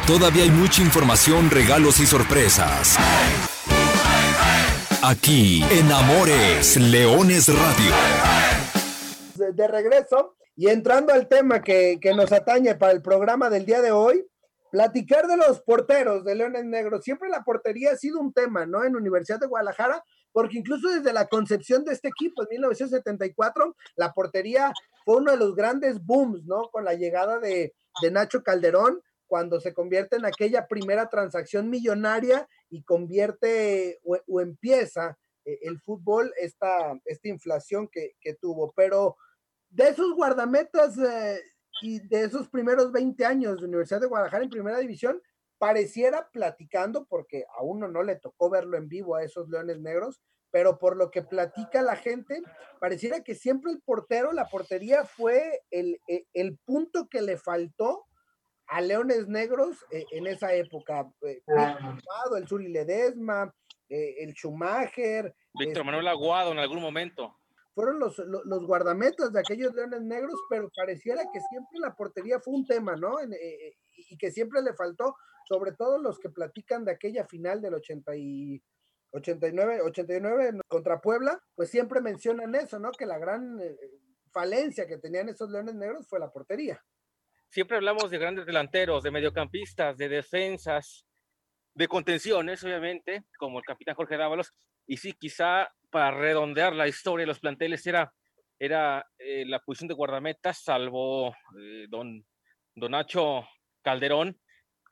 Todavía 0.06 0.42
hay 0.42 0.50
mucha 0.50 0.82
información, 0.82 1.50
regalos 1.50 2.00
y 2.00 2.06
sorpresas. 2.06 2.96
Aquí 5.04 5.62
en 5.70 5.90
Amores 5.90 6.76
Leones 6.76 7.48
Radio. 7.48 7.92
De, 9.36 9.52
de 9.52 9.68
regreso 9.68 10.36
y 10.56 10.68
entrando 10.68 11.12
al 11.12 11.28
tema 11.28 11.62
que, 11.62 11.98
que, 12.00 12.14
nos 12.14 12.30
atañe 12.32 12.74
para 12.74 12.92
el 12.92 13.02
programa 13.02 13.48
del 13.48 13.64
día 13.64 13.80
de 13.80 13.90
hoy, 13.90 14.26
platicar 14.72 15.26
de 15.26 15.36
los 15.36 15.60
porteros 15.60 16.24
de 16.24 16.34
Leones 16.34 16.64
Negros. 16.64 17.04
Siempre 17.04 17.28
la 17.28 17.44
portería 17.44 17.92
ha 17.92 17.96
sido 17.96 18.18
un 18.18 18.32
tema, 18.32 18.64
¿no? 18.64 18.82
En 18.82 18.96
Universidad 18.96 19.38
de 19.38 19.46
Guadalajara, 19.46 20.02
porque 20.32 20.56
incluso 20.56 20.88
desde 20.88 21.12
la 21.12 21.26
concepción 21.26 21.84
de 21.84 21.92
este 21.92 22.08
equipo 22.08 22.42
en 22.42 22.48
1974, 22.52 23.76
la 23.96 24.14
portería 24.14 24.72
fue 25.04 25.18
uno 25.18 25.32
de 25.32 25.36
los 25.36 25.54
grandes 25.54 26.02
booms, 26.02 26.46
¿no? 26.46 26.70
Con 26.70 26.86
la 26.86 26.94
llegada 26.94 27.38
de, 27.38 27.74
de 28.00 28.10
Nacho 28.10 28.42
Calderón, 28.42 29.02
cuando 29.26 29.60
se 29.60 29.74
convierte 29.74 30.16
en 30.16 30.24
aquella 30.24 30.66
primera 30.66 31.10
transacción 31.10 31.68
millonaria 31.68 32.48
y 32.70 32.82
convierte 32.82 34.00
o, 34.04 34.40
empieza 34.40 35.18
eh, 35.44 35.58
el 35.62 35.80
fútbol 35.80 36.32
esta, 36.38 36.98
esta 37.04 37.28
inflación 37.28 37.88
que, 37.88 38.16
que, 38.22 38.32
tuvo. 38.34 38.72
Pero 38.74 39.18
de 39.68 39.88
esos 39.88 40.14
guardametas 40.14 40.96
eh, 40.96 41.42
y 41.82 41.98
de 41.98 42.24
esos 42.24 42.48
primeros 42.48 42.92
20 42.92 43.24
años 43.26 43.58
de 43.58 43.66
Universidad 43.66 44.00
de 44.00 44.06
Guadalajara 44.06 44.44
en 44.44 44.50
primera 44.50 44.78
división, 44.78 45.20
pareciera 45.58 46.28
platicando, 46.32 47.06
porque 47.06 47.44
a 47.56 47.62
uno 47.62 47.88
no 47.88 48.02
le 48.02 48.16
tocó 48.16 48.48
verlo 48.48 48.76
en 48.76 48.88
vivo 48.88 49.16
a 49.16 49.22
esos 49.22 49.48
Leones 49.48 49.80
Negros, 49.80 50.20
pero 50.50 50.78
por 50.78 50.96
lo 50.96 51.10
que 51.10 51.22
platica 51.22 51.82
la 51.82 51.96
gente, 51.96 52.42
pareciera 52.80 53.22
que 53.22 53.34
siempre 53.34 53.72
el 53.72 53.80
portero, 53.80 54.32
la 54.32 54.46
portería 54.46 55.04
fue 55.04 55.60
el, 55.70 55.98
el, 56.06 56.26
el 56.34 56.58
punto 56.64 57.08
que 57.08 57.22
le 57.22 57.36
faltó 57.36 58.06
a 58.66 58.80
Leones 58.80 59.28
Negros 59.28 59.84
eh, 59.90 60.04
en 60.12 60.26
esa 60.26 60.54
época. 60.54 61.10
Eh, 61.22 61.42
el 62.36 62.48
Suri 62.48 62.68
Ledesma, 62.68 63.52
eh, 63.88 64.16
el 64.20 64.32
Schumacher. 64.32 65.34
Víctor 65.54 65.78
este, 65.78 65.84
Manuel 65.84 66.08
Aguado 66.08 66.52
en 66.52 66.58
algún 66.58 66.80
momento 66.80 67.36
fueron 67.74 67.98
los, 67.98 68.18
los, 68.18 68.44
los, 68.44 68.66
guardametas 68.66 69.32
de 69.32 69.40
aquellos 69.40 69.74
leones 69.74 70.02
negros, 70.02 70.38
pero 70.50 70.68
pareciera 70.74 71.22
que 71.32 71.40
siempre 71.40 71.78
la 71.80 71.94
portería 71.94 72.38
fue 72.40 72.54
un 72.54 72.66
tema, 72.66 72.96
¿no? 72.96 73.20
En, 73.20 73.32
eh, 73.32 73.76
y 73.96 74.16
que 74.18 74.30
siempre 74.30 74.62
le 74.62 74.74
faltó, 74.74 75.16
sobre 75.48 75.72
todo 75.72 75.98
los 75.98 76.18
que 76.18 76.28
platican 76.28 76.84
de 76.84 76.92
aquella 76.92 77.26
final 77.26 77.60
del 77.60 77.74
80 77.74 78.16
y 78.16 78.62
89, 79.12 79.80
89 79.82 80.60
contra 80.68 81.00
Puebla, 81.00 81.40
pues 81.54 81.70
siempre 81.70 82.00
mencionan 82.00 82.54
eso, 82.54 82.78
¿no? 82.78 82.92
Que 82.92 83.06
la 83.06 83.18
gran 83.18 83.60
eh, 83.60 83.76
falencia 84.32 84.86
que 84.86 84.98
tenían 84.98 85.28
esos 85.28 85.50
leones 85.50 85.74
negros 85.74 86.06
fue 86.08 86.18
la 86.18 86.30
portería. 86.30 86.82
Siempre 87.48 87.76
hablamos 87.76 88.10
de 88.10 88.18
grandes 88.18 88.46
delanteros, 88.46 89.02
de 89.02 89.10
mediocampistas, 89.10 89.98
de 89.98 90.08
defensas, 90.08 91.04
de 91.74 91.88
contenciones, 91.88 92.64
obviamente, 92.64 93.24
como 93.38 93.58
el 93.58 93.64
capitán 93.64 93.94
Jorge 93.94 94.16
Dávalos, 94.16 94.50
y 94.92 94.98
sí, 94.98 95.14
quizá 95.14 95.72
para 95.90 96.10
redondear 96.10 96.74
la 96.74 96.86
historia 96.86 97.22
de 97.22 97.28
los 97.28 97.40
planteles 97.40 97.86
era 97.86 98.12
era 98.58 99.06
eh, 99.18 99.46
la 99.46 99.58
posición 99.60 99.88
de 99.88 99.94
guardametas, 99.94 100.62
salvo 100.62 101.34
eh, 101.58 101.86
don, 101.88 102.22
don 102.74 102.90
Nacho 102.90 103.48
Calderón 103.82 104.38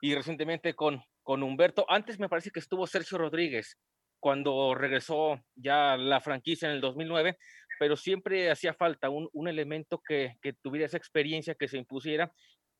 y 0.01 0.15
recientemente 0.15 0.73
con, 0.73 1.03
con 1.21 1.43
Humberto. 1.43 1.85
Antes 1.87 2.19
me 2.19 2.29
parece 2.29 2.49
que 2.49 2.59
estuvo 2.59 2.87
Sergio 2.87 3.19
Rodríguez 3.19 3.77
cuando 4.19 4.73
regresó 4.73 5.39
ya 5.55 5.95
la 5.97 6.19
franquicia 6.19 6.67
en 6.67 6.73
el 6.73 6.81
2009, 6.81 7.37
pero 7.79 7.95
siempre 7.95 8.49
hacía 8.49 8.73
falta 8.73 9.11
un, 9.11 9.29
un 9.33 9.47
elemento 9.47 10.01
que, 10.03 10.33
que, 10.41 10.53
tuviera 10.53 10.87
esa 10.87 10.97
experiencia, 10.97 11.53
que 11.53 11.67
se 11.67 11.77
impusiera 11.77 12.33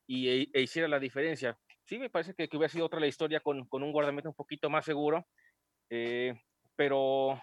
y 0.07 0.27
e, 0.27 0.49
e 0.53 0.61
hiciera 0.63 0.87
la 0.87 0.99
diferencia. 0.99 1.55
Sí, 1.85 1.99
me 1.99 2.09
parece 2.09 2.33
que, 2.33 2.49
que, 2.49 2.57
hubiera 2.57 2.73
sido 2.73 2.87
otra 2.87 2.99
la 2.99 3.07
historia 3.07 3.41
con, 3.41 3.67
con 3.67 3.83
un 3.83 3.91
guardameta 3.91 4.27
un 4.27 4.35
poquito 4.35 4.71
más 4.71 4.85
seguro, 4.85 5.27
eh, 5.91 6.33
pero 6.81 7.39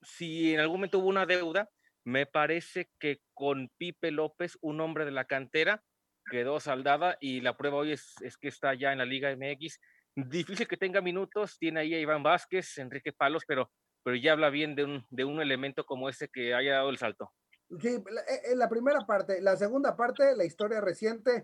si 0.00 0.54
en 0.54 0.60
algún 0.60 0.78
momento 0.78 0.98
hubo 0.98 1.08
una 1.08 1.26
deuda, 1.26 1.68
me 2.02 2.24
parece 2.24 2.88
que 2.98 3.20
con 3.34 3.70
Pipe 3.76 4.10
López, 4.10 4.56
un 4.62 4.80
hombre 4.80 5.04
de 5.04 5.10
la 5.10 5.26
cantera, 5.26 5.84
quedó 6.30 6.58
saldada 6.60 7.18
y 7.20 7.42
la 7.42 7.58
prueba 7.58 7.76
hoy 7.76 7.92
es, 7.92 8.14
es 8.22 8.38
que 8.38 8.48
está 8.48 8.72
ya 8.72 8.90
en 8.92 8.96
la 8.96 9.04
Liga 9.04 9.36
MX. 9.36 9.78
Difícil 10.16 10.66
que 10.66 10.78
tenga 10.78 11.02
minutos, 11.02 11.58
tiene 11.58 11.80
ahí 11.80 11.92
a 11.92 12.00
Iván 12.00 12.22
Vázquez, 12.22 12.78
Enrique 12.78 13.12
Palos, 13.12 13.42
pero, 13.46 13.70
pero 14.02 14.16
ya 14.16 14.32
habla 14.32 14.48
bien 14.48 14.74
de 14.74 14.84
un, 14.84 15.04
de 15.10 15.26
un 15.26 15.42
elemento 15.42 15.84
como 15.84 16.08
ese 16.08 16.28
que 16.28 16.54
haya 16.54 16.76
dado 16.76 16.88
el 16.88 16.96
salto. 16.96 17.32
Sí, 17.78 17.88
en 17.88 18.00
eh, 18.00 18.56
la 18.56 18.70
primera 18.70 19.00
parte, 19.00 19.42
la 19.42 19.58
segunda 19.58 19.94
parte, 19.94 20.34
la 20.34 20.46
historia 20.46 20.80
reciente 20.80 21.42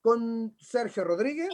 con 0.00 0.56
Sergio 0.58 1.04
Rodríguez, 1.04 1.50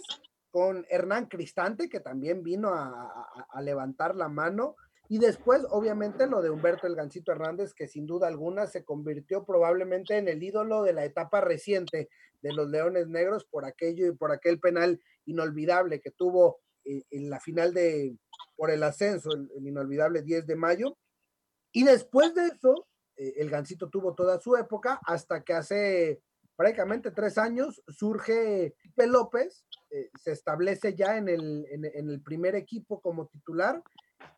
con 0.51 0.87
Hernán 0.89 1.27
Cristante, 1.27 1.91
que 1.91 2.01
también 2.01 2.43
vino 2.43 2.71
a, 2.71 2.87
a, 2.87 3.47
a 3.51 3.61
levantar 3.61 4.15
la 4.15 4.31
mano, 4.31 4.77
y 5.09 5.19
después, 5.19 5.67
obviamente, 5.71 6.27
lo 6.27 6.41
de 6.41 6.51
Humberto 6.51 6.87
El 6.87 6.97
Gancito 6.97 7.33
Hernández, 7.33 7.75
que 7.75 7.89
sin 7.89 8.07
duda 8.07 8.27
alguna 8.27 8.67
se 8.67 8.85
convirtió 8.85 9.45
probablemente 9.45 10.17
en 10.17 10.29
el 10.29 10.43
ídolo 10.43 10.83
de 10.83 10.95
la 10.95 11.05
etapa 11.05 11.43
reciente 11.43 12.09
de 12.41 12.53
los 12.55 12.71
Leones 12.71 13.09
Negros 13.09 13.45
por 13.45 13.67
aquello 13.67 14.07
y 14.07 14.13
por 14.13 14.33
aquel 14.33 14.61
penal 14.61 15.01
inolvidable 15.27 16.01
que 16.01 16.11
tuvo 16.11 16.61
eh, 16.85 17.03
en 17.11 17.29
la 17.29 17.39
final 17.39 17.75
de, 17.75 18.17
por 18.57 18.71
el 18.71 18.83
ascenso, 18.83 19.31
el, 19.33 19.67
inolvidable 19.67 20.23
10 20.23 20.47
de 20.47 20.57
mayo. 20.57 20.97
Y 21.71 21.85
después 21.85 22.35
de 22.35 22.47
eso, 22.47 22.87
eh, 23.17 23.35
el 23.37 23.51
Gancito 23.51 23.91
tuvo 23.91 24.15
toda 24.15 24.41
su 24.41 24.57
época 24.57 25.01
hasta 25.05 25.43
que 25.45 25.53
hace 25.53 26.23
prácticamente 26.57 27.11
tres 27.11 27.37
años 27.37 27.83
surge 27.89 28.75
Pipe 28.81 29.07
López, 29.09 29.67
eh, 29.91 30.09
se 30.19 30.33
establece 30.33 30.95
ya 30.95 31.19
en 31.19 31.29
el, 31.29 31.67
en 31.69 32.09
el 32.09 32.23
primer 32.23 32.55
equipo 32.55 33.01
como 33.01 33.27
titular 33.27 33.83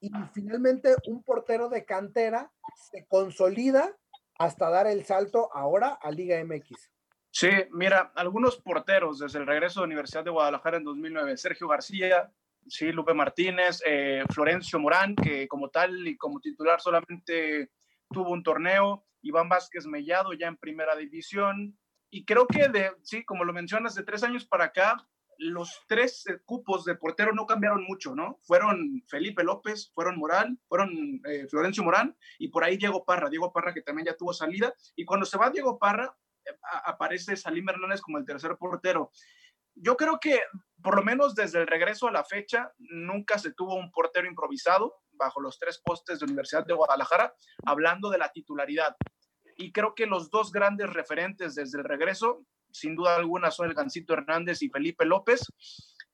y 0.00 0.10
finalmente 0.32 0.94
un 1.06 1.22
portero 1.22 1.68
de 1.68 1.84
cantera 1.84 2.52
se 2.90 3.06
consolida 3.06 3.96
hasta 4.38 4.70
dar 4.70 4.86
el 4.86 5.04
salto 5.04 5.48
ahora 5.54 5.98
a 6.00 6.10
Liga 6.10 6.42
MX. 6.44 6.90
Sí, 7.30 7.50
mira, 7.70 8.12
algunos 8.14 8.56
porteros 8.56 9.18
desde 9.18 9.38
el 9.38 9.46
regreso 9.46 9.80
de 9.80 9.86
Universidad 9.86 10.24
de 10.24 10.30
Guadalajara 10.30 10.78
en 10.78 10.84
2009, 10.84 11.36
Sergio 11.36 11.68
García, 11.68 12.32
sí, 12.66 12.92
Lupe 12.92 13.14
Martínez, 13.14 13.82
eh, 13.84 14.24
Florencio 14.32 14.78
Morán, 14.78 15.14
que 15.14 15.46
como 15.46 15.68
tal 15.68 16.06
y 16.06 16.16
como 16.16 16.40
titular 16.40 16.80
solamente 16.80 17.70
tuvo 18.10 18.30
un 18.30 18.42
torneo, 18.42 19.04
Iván 19.22 19.48
Vázquez 19.48 19.86
Mellado 19.86 20.32
ya 20.32 20.46
en 20.46 20.56
primera 20.56 20.96
división, 20.96 21.78
y 22.10 22.24
creo 22.24 22.46
que 22.46 22.70
sí, 23.02 23.24
como 23.24 23.44
lo 23.44 23.52
mencionas, 23.52 23.94
de 23.94 24.04
tres 24.04 24.22
años 24.22 24.46
para 24.46 24.64
acá, 24.64 25.06
los 25.38 25.84
tres 25.86 26.24
cupos 26.44 26.84
de 26.84 26.94
portero 26.94 27.32
no 27.32 27.46
cambiaron 27.46 27.84
mucho, 27.84 28.14
¿no? 28.14 28.38
Fueron 28.42 29.02
Felipe 29.08 29.44
López, 29.44 29.90
fueron 29.94 30.18
Morán, 30.18 30.60
fueron 30.68 31.20
eh, 31.28 31.46
Florencio 31.48 31.84
Morán 31.84 32.16
y 32.38 32.48
por 32.48 32.64
ahí 32.64 32.76
Diego 32.76 33.04
Parra, 33.04 33.28
Diego 33.28 33.52
Parra 33.52 33.74
que 33.74 33.82
también 33.82 34.06
ya 34.06 34.16
tuvo 34.16 34.32
salida. 34.32 34.72
Y 34.94 35.04
cuando 35.04 35.26
se 35.26 35.38
va 35.38 35.50
Diego 35.50 35.78
Parra, 35.78 36.16
eh, 36.44 36.50
aparece 36.84 37.36
Salim 37.36 37.68
Hernández 37.68 38.00
como 38.00 38.18
el 38.18 38.24
tercer 38.24 38.56
portero. 38.56 39.10
Yo 39.74 39.96
creo 39.96 40.18
que 40.18 40.40
por 40.82 40.96
lo 40.96 41.02
menos 41.02 41.34
desde 41.34 41.60
el 41.60 41.66
regreso 41.66 42.08
a 42.08 42.12
la 42.12 42.24
fecha 42.24 42.72
nunca 42.78 43.38
se 43.38 43.52
tuvo 43.52 43.74
un 43.74 43.90
portero 43.90 44.26
improvisado 44.26 44.94
bajo 45.12 45.40
los 45.40 45.58
tres 45.58 45.80
postes 45.84 46.18
de 46.18 46.26
Universidad 46.26 46.64
de 46.64 46.74
Guadalajara, 46.74 47.34
hablando 47.64 48.10
de 48.10 48.18
la 48.18 48.30
titularidad. 48.30 48.96
Y 49.56 49.72
creo 49.72 49.94
que 49.94 50.06
los 50.06 50.30
dos 50.30 50.52
grandes 50.52 50.92
referentes 50.92 51.54
desde 51.54 51.78
el 51.78 51.84
regreso 51.84 52.44
sin 52.76 52.94
duda 52.94 53.16
alguna 53.16 53.50
son 53.50 53.68
el 53.68 53.74
Gancito 53.74 54.12
Hernández 54.12 54.62
y 54.62 54.68
Felipe 54.68 55.04
López. 55.04 55.40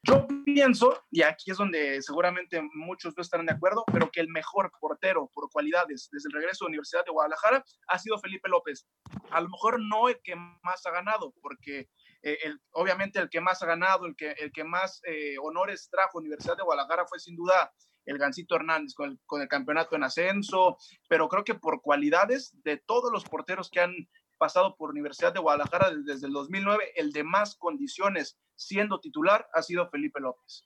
Yo 0.04 0.26
pienso, 0.44 1.04
y 1.10 1.22
aquí 1.22 1.52
es 1.52 1.56
donde 1.56 2.02
seguramente 2.02 2.60
muchos 2.74 3.14
no 3.16 3.22
estarán 3.22 3.46
de 3.46 3.52
acuerdo, 3.52 3.84
pero 3.92 4.10
que 4.10 4.20
el 4.20 4.28
mejor 4.28 4.72
portero 4.80 5.30
por 5.32 5.48
cualidades 5.50 6.08
desde 6.10 6.28
el 6.28 6.34
regreso 6.34 6.64
a 6.64 6.66
la 6.66 6.70
Universidad 6.70 7.04
de 7.04 7.12
Guadalajara 7.12 7.64
ha 7.86 7.98
sido 7.98 8.18
Felipe 8.18 8.48
López. 8.48 8.86
A 9.30 9.40
lo 9.40 9.48
mejor 9.48 9.80
no 9.80 10.08
el 10.08 10.20
que 10.24 10.34
más 10.34 10.84
ha 10.86 10.90
ganado, 10.90 11.32
porque 11.40 11.88
eh, 12.22 12.38
el, 12.42 12.60
obviamente 12.72 13.20
el 13.20 13.30
que 13.30 13.40
más 13.40 13.62
ha 13.62 13.66
ganado, 13.66 14.06
el 14.06 14.16
que, 14.16 14.32
el 14.32 14.50
que 14.50 14.64
más 14.64 15.00
eh, 15.04 15.36
honores 15.40 15.88
trajo 15.88 16.18
a 16.18 16.20
Universidad 16.20 16.56
de 16.56 16.64
Guadalajara 16.64 17.06
fue 17.06 17.20
sin 17.20 17.36
duda 17.36 17.72
el 18.06 18.18
Gancito 18.18 18.56
Hernández 18.56 18.94
con 18.94 19.10
el, 19.10 19.18
con 19.26 19.42
el 19.42 19.48
campeonato 19.48 19.96
en 19.96 20.04
ascenso, 20.04 20.76
pero 21.08 21.28
creo 21.28 21.44
que 21.44 21.54
por 21.54 21.82
cualidades 21.82 22.52
de 22.64 22.76
todos 22.76 23.12
los 23.12 23.24
porteros 23.24 23.70
que 23.70 23.80
han 23.80 23.94
pasado 24.38 24.74
por 24.76 24.90
Universidad 24.90 25.32
de 25.32 25.38
Guadalajara 25.38 25.92
desde 26.04 26.26
el 26.26 26.32
2009, 26.32 26.94
el 26.96 27.12
de 27.12 27.22
más 27.22 27.54
condiciones 27.54 28.38
siendo 28.56 28.98
titular 28.98 29.46
ha 29.54 29.62
sido 29.62 29.88
Felipe 29.88 30.20
López. 30.20 30.64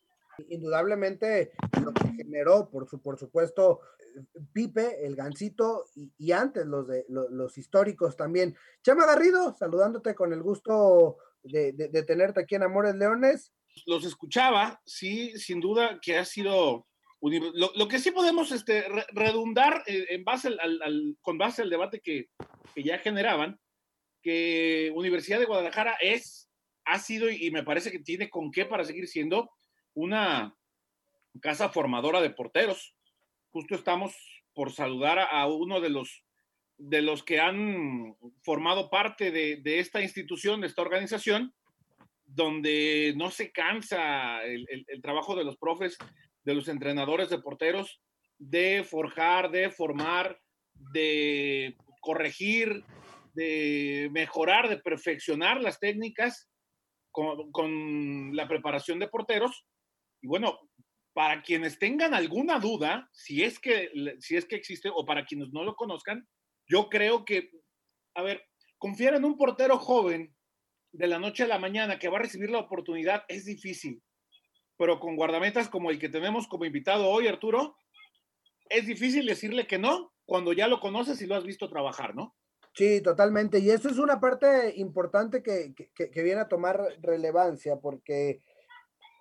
Indudablemente 0.48 1.52
lo 1.82 1.92
que 1.92 2.08
generó, 2.14 2.70
por, 2.70 2.88
su, 2.88 3.00
por 3.02 3.18
supuesto, 3.18 3.80
Pipe, 4.52 5.06
el 5.06 5.14
Gancito 5.14 5.84
y, 5.94 6.10
y 6.16 6.32
antes 6.32 6.66
los, 6.66 6.88
de, 6.88 7.04
los, 7.08 7.30
los, 7.30 7.58
históricos 7.58 8.16
también. 8.16 8.56
Chama 8.82 9.04
Garrido, 9.04 9.54
saludándote 9.54 10.14
con 10.14 10.32
el 10.32 10.42
gusto 10.42 11.18
de, 11.42 11.72
de, 11.72 11.88
de, 11.88 12.02
tenerte 12.02 12.40
aquí 12.40 12.54
en 12.54 12.62
Amores 12.62 12.94
Leones. 12.94 13.52
Los 13.84 14.06
escuchaba, 14.06 14.80
sí, 14.86 15.38
sin 15.38 15.60
duda 15.60 15.98
que 16.00 16.16
ha 16.16 16.24
sido 16.24 16.86
lo, 17.20 17.72
lo, 17.74 17.88
que 17.88 17.98
sí 17.98 18.10
podemos 18.10 18.52
este, 18.52 18.88
re, 18.88 19.04
redundar 19.12 19.82
eh, 19.86 20.06
en 20.10 20.24
base 20.24 20.48
al, 20.48 20.60
al, 20.60 20.82
al, 20.82 21.16
con 21.22 21.38
base 21.38 21.62
al 21.62 21.70
debate 21.70 22.00
que, 22.00 22.28
que, 22.74 22.82
ya 22.82 22.98
generaban, 22.98 23.58
que 24.22 24.92
Universidad 24.94 25.38
de 25.38 25.46
Guadalajara 25.46 25.96
es, 26.00 26.50
ha 26.84 26.98
sido 26.98 27.30
y 27.30 27.50
me 27.50 27.62
parece 27.62 27.90
que 27.90 28.00
tiene 28.00 28.28
con 28.28 28.50
qué 28.50 28.66
para 28.66 28.84
seguir 28.84 29.08
siendo 29.08 29.50
una 29.94 30.54
casa 31.40 31.68
formadora 31.68 32.20
de 32.20 32.30
porteros. 32.30 32.94
Justo 33.50 33.74
estamos 33.74 34.14
por 34.54 34.72
saludar 34.72 35.18
a, 35.18 35.24
a 35.24 35.46
uno 35.46 35.80
de 35.80 35.90
los, 35.90 36.22
de 36.76 37.02
los 37.02 37.22
que 37.22 37.40
han 37.40 38.16
formado 38.42 38.90
parte 38.90 39.30
de, 39.30 39.56
de 39.56 39.78
esta 39.78 40.02
institución, 40.02 40.60
de 40.60 40.66
esta 40.66 40.82
organización, 40.82 41.54
donde 42.24 43.14
no 43.16 43.30
se 43.30 43.52
cansa 43.52 44.44
el, 44.44 44.66
el, 44.68 44.84
el 44.88 45.00
trabajo 45.00 45.36
de 45.36 45.44
los 45.44 45.56
profes 45.56 45.96
de 46.46 46.54
los 46.54 46.68
entrenadores 46.68 47.28
de 47.28 47.38
porteros 47.38 48.00
de 48.38 48.84
forjar, 48.84 49.50
de 49.50 49.70
formar, 49.70 50.40
de 50.74 51.76
corregir, 52.00 52.84
de 53.34 54.08
mejorar, 54.12 54.68
de 54.68 54.78
perfeccionar 54.78 55.60
las 55.60 55.78
técnicas 55.78 56.48
con, 57.10 57.50
con, 57.50 58.34
la 58.34 58.46
preparación 58.48 58.98
de 58.98 59.08
porteros. 59.08 59.66
Y 60.20 60.28
bueno, 60.28 60.58
para 61.12 61.42
quienes 61.42 61.78
tengan 61.78 62.14
alguna 62.14 62.58
duda, 62.58 63.08
si 63.12 63.42
es, 63.42 63.58
que, 63.58 63.90
si 64.20 64.36
es 64.36 64.44
que 64.44 64.56
existe, 64.56 64.90
o 64.92 65.04
para 65.04 65.24
quienes 65.24 65.52
no 65.52 65.64
lo 65.64 65.74
conozcan, 65.74 66.26
yo 66.68 66.88
creo 66.88 67.24
que, 67.24 67.50
a 68.14 68.22
ver, 68.22 68.44
confiar 68.78 69.14
en 69.14 69.24
un 69.24 69.36
portero 69.36 69.78
joven 69.78 70.34
de 70.92 71.06
la 71.06 71.18
noche 71.18 71.44
a 71.44 71.48
la 71.48 71.58
mañana 71.58 71.98
que 71.98 72.08
va 72.08 72.18
a 72.18 72.22
recibir 72.22 72.50
la 72.50 72.58
oportunidad 72.58 73.24
es 73.28 73.44
difícil. 73.44 74.02
Pero 74.78 75.00
con 75.00 75.16
guardametas 75.16 75.68
como 75.68 75.90
el 75.90 75.98
que 75.98 76.08
tenemos 76.08 76.48
como 76.48 76.64
invitado 76.64 77.08
hoy, 77.08 77.28
Arturo, 77.28 77.76
es 78.68 78.86
difícil 78.86 79.26
decirle 79.26 79.66
que 79.66 79.78
no 79.78 80.12
cuando 80.24 80.52
ya 80.52 80.68
lo 80.68 80.80
conoces 80.80 81.20
y 81.22 81.26
lo 81.26 81.36
has 81.36 81.44
visto 81.44 81.68
trabajar, 81.68 82.14
¿no? 82.14 82.34
Sí, 82.74 83.00
totalmente. 83.00 83.58
Y 83.58 83.70
eso 83.70 83.88
es 83.88 83.98
una 83.98 84.20
parte 84.20 84.74
importante 84.76 85.42
que, 85.42 85.74
que, 85.74 86.10
que, 86.10 86.22
viene 86.22 86.42
a 86.42 86.48
tomar 86.48 86.78
relevancia 87.00 87.76
porque 87.76 88.42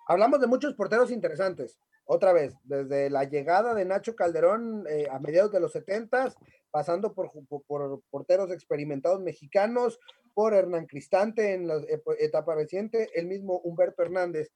hablamos 0.08 0.40
de 0.40 0.46
muchos 0.46 0.74
porteros 0.74 1.10
interesantes. 1.10 1.78
Otra 2.04 2.32
vez, 2.32 2.54
desde 2.64 3.08
la 3.08 3.24
llegada 3.24 3.74
de 3.74 3.86
Nacho 3.86 4.14
Calderón 4.14 4.84
eh, 4.88 5.08
a 5.10 5.18
mediados 5.18 5.52
de 5.52 5.60
los 5.60 5.72
70, 5.72 6.34
pasando 6.70 7.14
por, 7.14 7.30
por, 7.48 7.64
por, 7.64 8.02
porteros 8.10 8.50
experimentados 8.52 9.22
mexicanos, 9.22 9.98
por 10.34 10.52
Hernán 10.52 10.86
Cristante 10.86 11.54
en 11.54 11.66
la 11.66 11.80
etapa 12.18 12.54
reciente, 12.54 13.08
el 13.14 13.26
mismo 13.26 13.58
Humberto 13.60 14.02
Hernández 14.02 14.52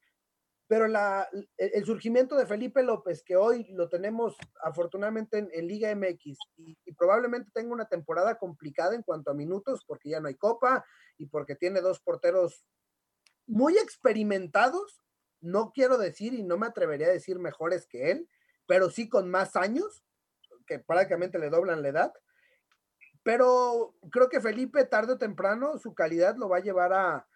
pero 0.71 0.87
la, 0.87 1.29
el 1.57 1.85
surgimiento 1.85 2.37
de 2.37 2.47
Felipe 2.47 2.85
López, 2.85 3.25
que 3.25 3.35
hoy 3.35 3.67
lo 3.73 3.89
tenemos 3.89 4.37
afortunadamente 4.63 5.39
en, 5.39 5.67
Liga 5.67 5.93
MX 5.97 6.39
y, 6.59 6.77
probablemente 6.97 7.51
tenga 7.53 7.73
una 7.73 7.89
temporada 7.89 8.39
complicada 8.39 8.95
en 8.95 9.03
cuanto 9.03 9.33
a 9.33 9.35
minutos, 9.35 9.85
porque 9.85 10.11
ya 10.11 10.21
no 10.21 10.29
hay 10.29 10.37
copa 10.37 10.85
y 11.19 11.27
porque 11.27 11.57
tiene 11.57 11.81
dos 11.81 11.99
porteros 11.99 12.65
muy 13.49 13.79
experimentados, 13.79 15.03
no 15.41 15.73
quiero 15.73 15.99
decir 15.99 16.35
y 16.35 16.45
no 16.45 16.57
me 16.57 16.69
atrevería 16.69 17.09
a 17.09 17.15
decir 17.15 17.41
mejores 17.41 17.89
que 17.89 18.13
él, 18.13 18.29
pero 18.69 18.91
sí 18.91 19.09
con 19.09 19.29
más 19.29 19.57
años, 19.57 20.05
que 20.69 20.79
prácticamente 20.79 21.41
le 21.41 21.51
doblan 21.51 21.83
la 21.83 21.89
edad. 21.89 22.13
pero 23.25 23.97
creo 24.13 24.29
que 24.29 24.41
Felipe 24.41 24.85
tarde 24.85 25.15
o 25.15 25.19
temprano 25.19 25.79
su 25.79 25.95
calidad 25.95 26.37
lo 26.37 26.49
va 26.49 26.59
a 26.59 26.63
llevar 26.63 26.93
a, 26.93 27.27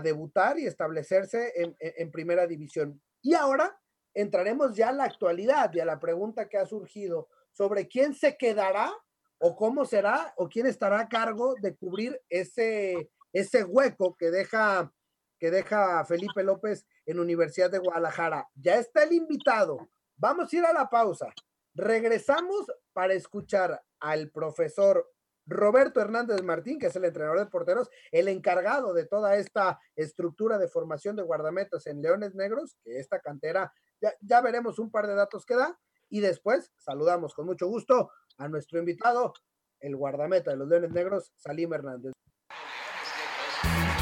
debutar 0.00 0.58
y 0.58 0.66
establecerse 0.66 1.52
en, 1.54 2.10
primera 2.10 2.46
división. 2.46 3.00
Y 3.22 3.34
ahora 3.34 3.78
entraremos 4.12 4.74
ya 4.74 4.88
a 4.88 4.92
la 4.92 5.04
actualidad 5.04 5.72
y 5.72 5.80
a 5.80 5.84
la 5.84 5.98
pregunta 5.98 6.48
que 6.48 6.58
ha 6.58 6.66
surgido 6.66 7.28
sobre 7.52 7.88
quién 7.88 8.14
se 8.14 8.36
quedará 8.36 8.92
o 9.38 9.56
cómo 9.56 9.84
será 9.84 10.32
o 10.36 10.48
quién 10.48 10.66
estará 10.66 11.00
a 11.00 11.08
cargo 11.08 11.54
de 11.60 11.76
cubrir 11.76 12.20
ese, 12.28 13.10
ese 13.32 13.64
hueco 13.64 14.16
que 14.16 14.30
deja, 14.30 14.92
que 15.38 15.50
deja 15.50 16.04
Felipe 16.04 16.42
López 16.42 16.86
en 17.06 17.20
Universidad 17.20 17.70
de 17.70 17.78
Guadalajara. 17.78 18.48
Ya 18.54 18.76
está 18.76 19.04
el 19.04 19.12
invitado. 19.12 19.78
Vamos 20.16 20.52
a 20.52 20.56
ir 20.56 20.64
a 20.64 20.72
la 20.72 20.88
pausa. 20.88 21.32
Regresamos 21.74 22.66
para 22.92 23.14
escuchar 23.14 23.82
al 24.00 24.30
profesor 24.30 25.13
Roberto 25.46 26.00
Hernández 26.00 26.42
Martín, 26.42 26.78
que 26.78 26.86
es 26.86 26.96
el 26.96 27.04
entrenador 27.04 27.38
de 27.38 27.46
porteros, 27.46 27.90
el 28.10 28.28
encargado 28.28 28.94
de 28.94 29.06
toda 29.06 29.36
esta 29.36 29.78
estructura 29.96 30.58
de 30.58 30.68
formación 30.68 31.16
de 31.16 31.22
guardametas 31.22 31.86
en 31.86 32.02
Leones 32.02 32.34
Negros, 32.34 32.76
que 32.82 32.98
esta 32.98 33.20
cantera, 33.20 33.72
ya, 34.20 34.40
veremos 34.40 34.78
un 34.78 34.90
par 34.90 35.06
de 35.06 35.14
datos 35.14 35.44
que 35.44 35.56
da, 35.56 35.78
y 36.08 36.20
después 36.20 36.72
saludamos 36.76 37.34
con 37.34 37.46
mucho 37.46 37.66
gusto 37.66 38.10
a 38.38 38.48
nuestro 38.48 38.78
invitado, 38.78 39.34
el 39.80 39.96
guardameta 39.96 40.50
de 40.50 40.56
los 40.56 40.68
Leones 40.68 40.92
Negros, 40.92 41.32
Salim 41.36 41.72
Hernández. 41.72 42.12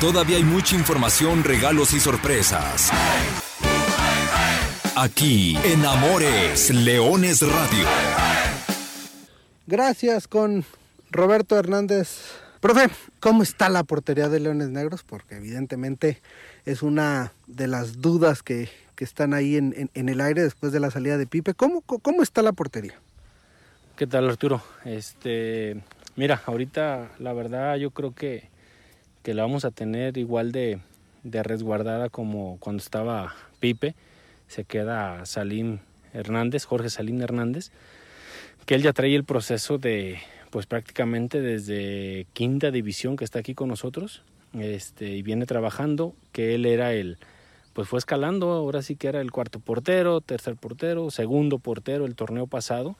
Todavía 0.01 0.37
hay 0.37 0.45
mucha 0.45 0.75
información, 0.75 1.45
regalos 1.45 1.93
y 1.95 2.01
sorpresas. 2.01 2.91
Aquí 4.97 5.57
en 5.65 5.85
Amores 5.87 6.71
Leones 6.71 7.41
Radio. 7.41 7.87
Gracias 9.67 10.27
con 10.29 10.65
Roberto 11.13 11.59
Hernández. 11.59 12.33
Profe, 12.61 12.89
¿cómo 13.21 13.43
está 13.43 13.69
la 13.69 13.85
portería 13.85 14.31
de 14.31 14.41
Leones 14.41 14.71
Negros? 14.71 15.03
Porque 15.03 15.37
evidentemente 15.37 16.23
es 16.65 16.83
una 16.83 17.33
de 17.47 17.67
las 17.67 18.01
dudas 18.01 18.43
que, 18.43 18.69
están 18.99 19.35
ahí 19.35 19.57
en, 19.57 19.91
el 19.95 20.21
aire 20.21 20.43
después 20.43 20.71
de 20.71 20.79
la 20.79 20.93
salida 20.93 21.19
de 21.19 21.27
Pipe. 21.27 21.55
¿Cómo, 21.55 21.83
está 22.23 22.41
la 22.41 22.53
portería? 22.53 22.95
¿Qué 23.97 24.07
tal 24.07 24.31
Arturo? 24.31 24.63
Este, 24.85 25.83
mira, 26.15 26.41
ahorita 26.47 27.11
la 27.19 27.33
verdad 27.33 27.75
yo 27.79 27.91
creo 27.91 28.15
que, 28.15 28.49
que 29.25 29.35
la 29.35 29.43
vamos 29.43 29.65
a 29.65 29.73
tener 29.73 30.19
igual 30.19 30.53
de, 30.53 30.79
de 31.25 31.43
resguardada 31.43 32.11
como 32.11 32.59
cuando 32.61 32.81
estaba 32.81 33.35
Pipe. 33.59 33.97
Se 34.47 34.63
queda 34.63 35.27
Salim 35.27 35.81
Hernández, 36.13 36.65
Jorge 36.65 36.89
Salim 36.89 37.21
Hernández, 37.23 37.73
que 38.67 38.77
él 38.77 38.83
ya 38.83 38.93
trae 38.93 39.17
el 39.17 39.25
proceso 39.25 39.79
de, 39.79 40.21
pues 40.53 40.67
prácticamente 40.67 41.41
desde 41.41 42.27
quinta 42.35 42.71
división 42.71 43.17
que 43.17 43.25
está 43.25 43.39
aquí 43.39 43.55
con 43.55 43.71
nosotros 43.71 44.23
este, 44.53 45.09
y 45.09 45.23
viene 45.23 45.47
trabajando, 45.47 46.15
que 46.31 46.55
él 46.55 46.67
era 46.67 46.93
el, 46.93 47.17
pues 47.73 47.89
fue 47.89 47.99
escalando, 47.99 48.53
ahora 48.53 48.83
sí 48.83 48.95
que 48.95 49.09
era 49.09 49.23
el 49.23 49.33
cuarto 49.33 49.61
portero, 49.61 50.21
tercer 50.21 50.57
portero, 50.57 51.11
segundo 51.11 51.59
portero 51.59 52.05
el 52.05 52.15
torneo 52.15 52.47
pasado, 52.47 52.97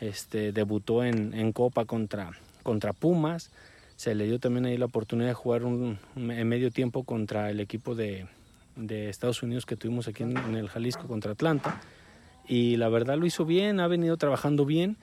este, 0.00 0.50
debutó 0.50 1.04
en, 1.04 1.34
en 1.34 1.52
Copa 1.52 1.84
contra, 1.84 2.32
contra 2.64 2.92
Pumas, 2.92 3.52
se 3.94 4.16
le 4.16 4.26
dio 4.26 4.40
también 4.40 4.66
ahí 4.66 4.76
la 4.76 4.86
oportunidad 4.86 5.28
de 5.28 5.34
jugar 5.34 5.64
un, 5.64 6.00
en 6.16 6.48
medio 6.48 6.72
tiempo 6.72 7.04
contra 7.04 7.48
el 7.50 7.60
equipo 7.60 7.94
de, 7.94 8.26
de 8.74 9.08
Estados 9.08 9.44
Unidos 9.44 9.66
que 9.66 9.76
tuvimos 9.76 10.08
aquí 10.08 10.24
en, 10.24 10.36
en 10.36 10.56
el 10.56 10.68
Jalisco 10.68 11.06
contra 11.06 11.30
Atlanta, 11.30 11.80
y 12.48 12.74
la 12.74 12.88
verdad 12.88 13.16
lo 13.16 13.24
hizo 13.24 13.44
bien, 13.44 13.78
ha 13.78 13.86
venido 13.86 14.16
trabajando 14.16 14.66
bien, 14.66 14.96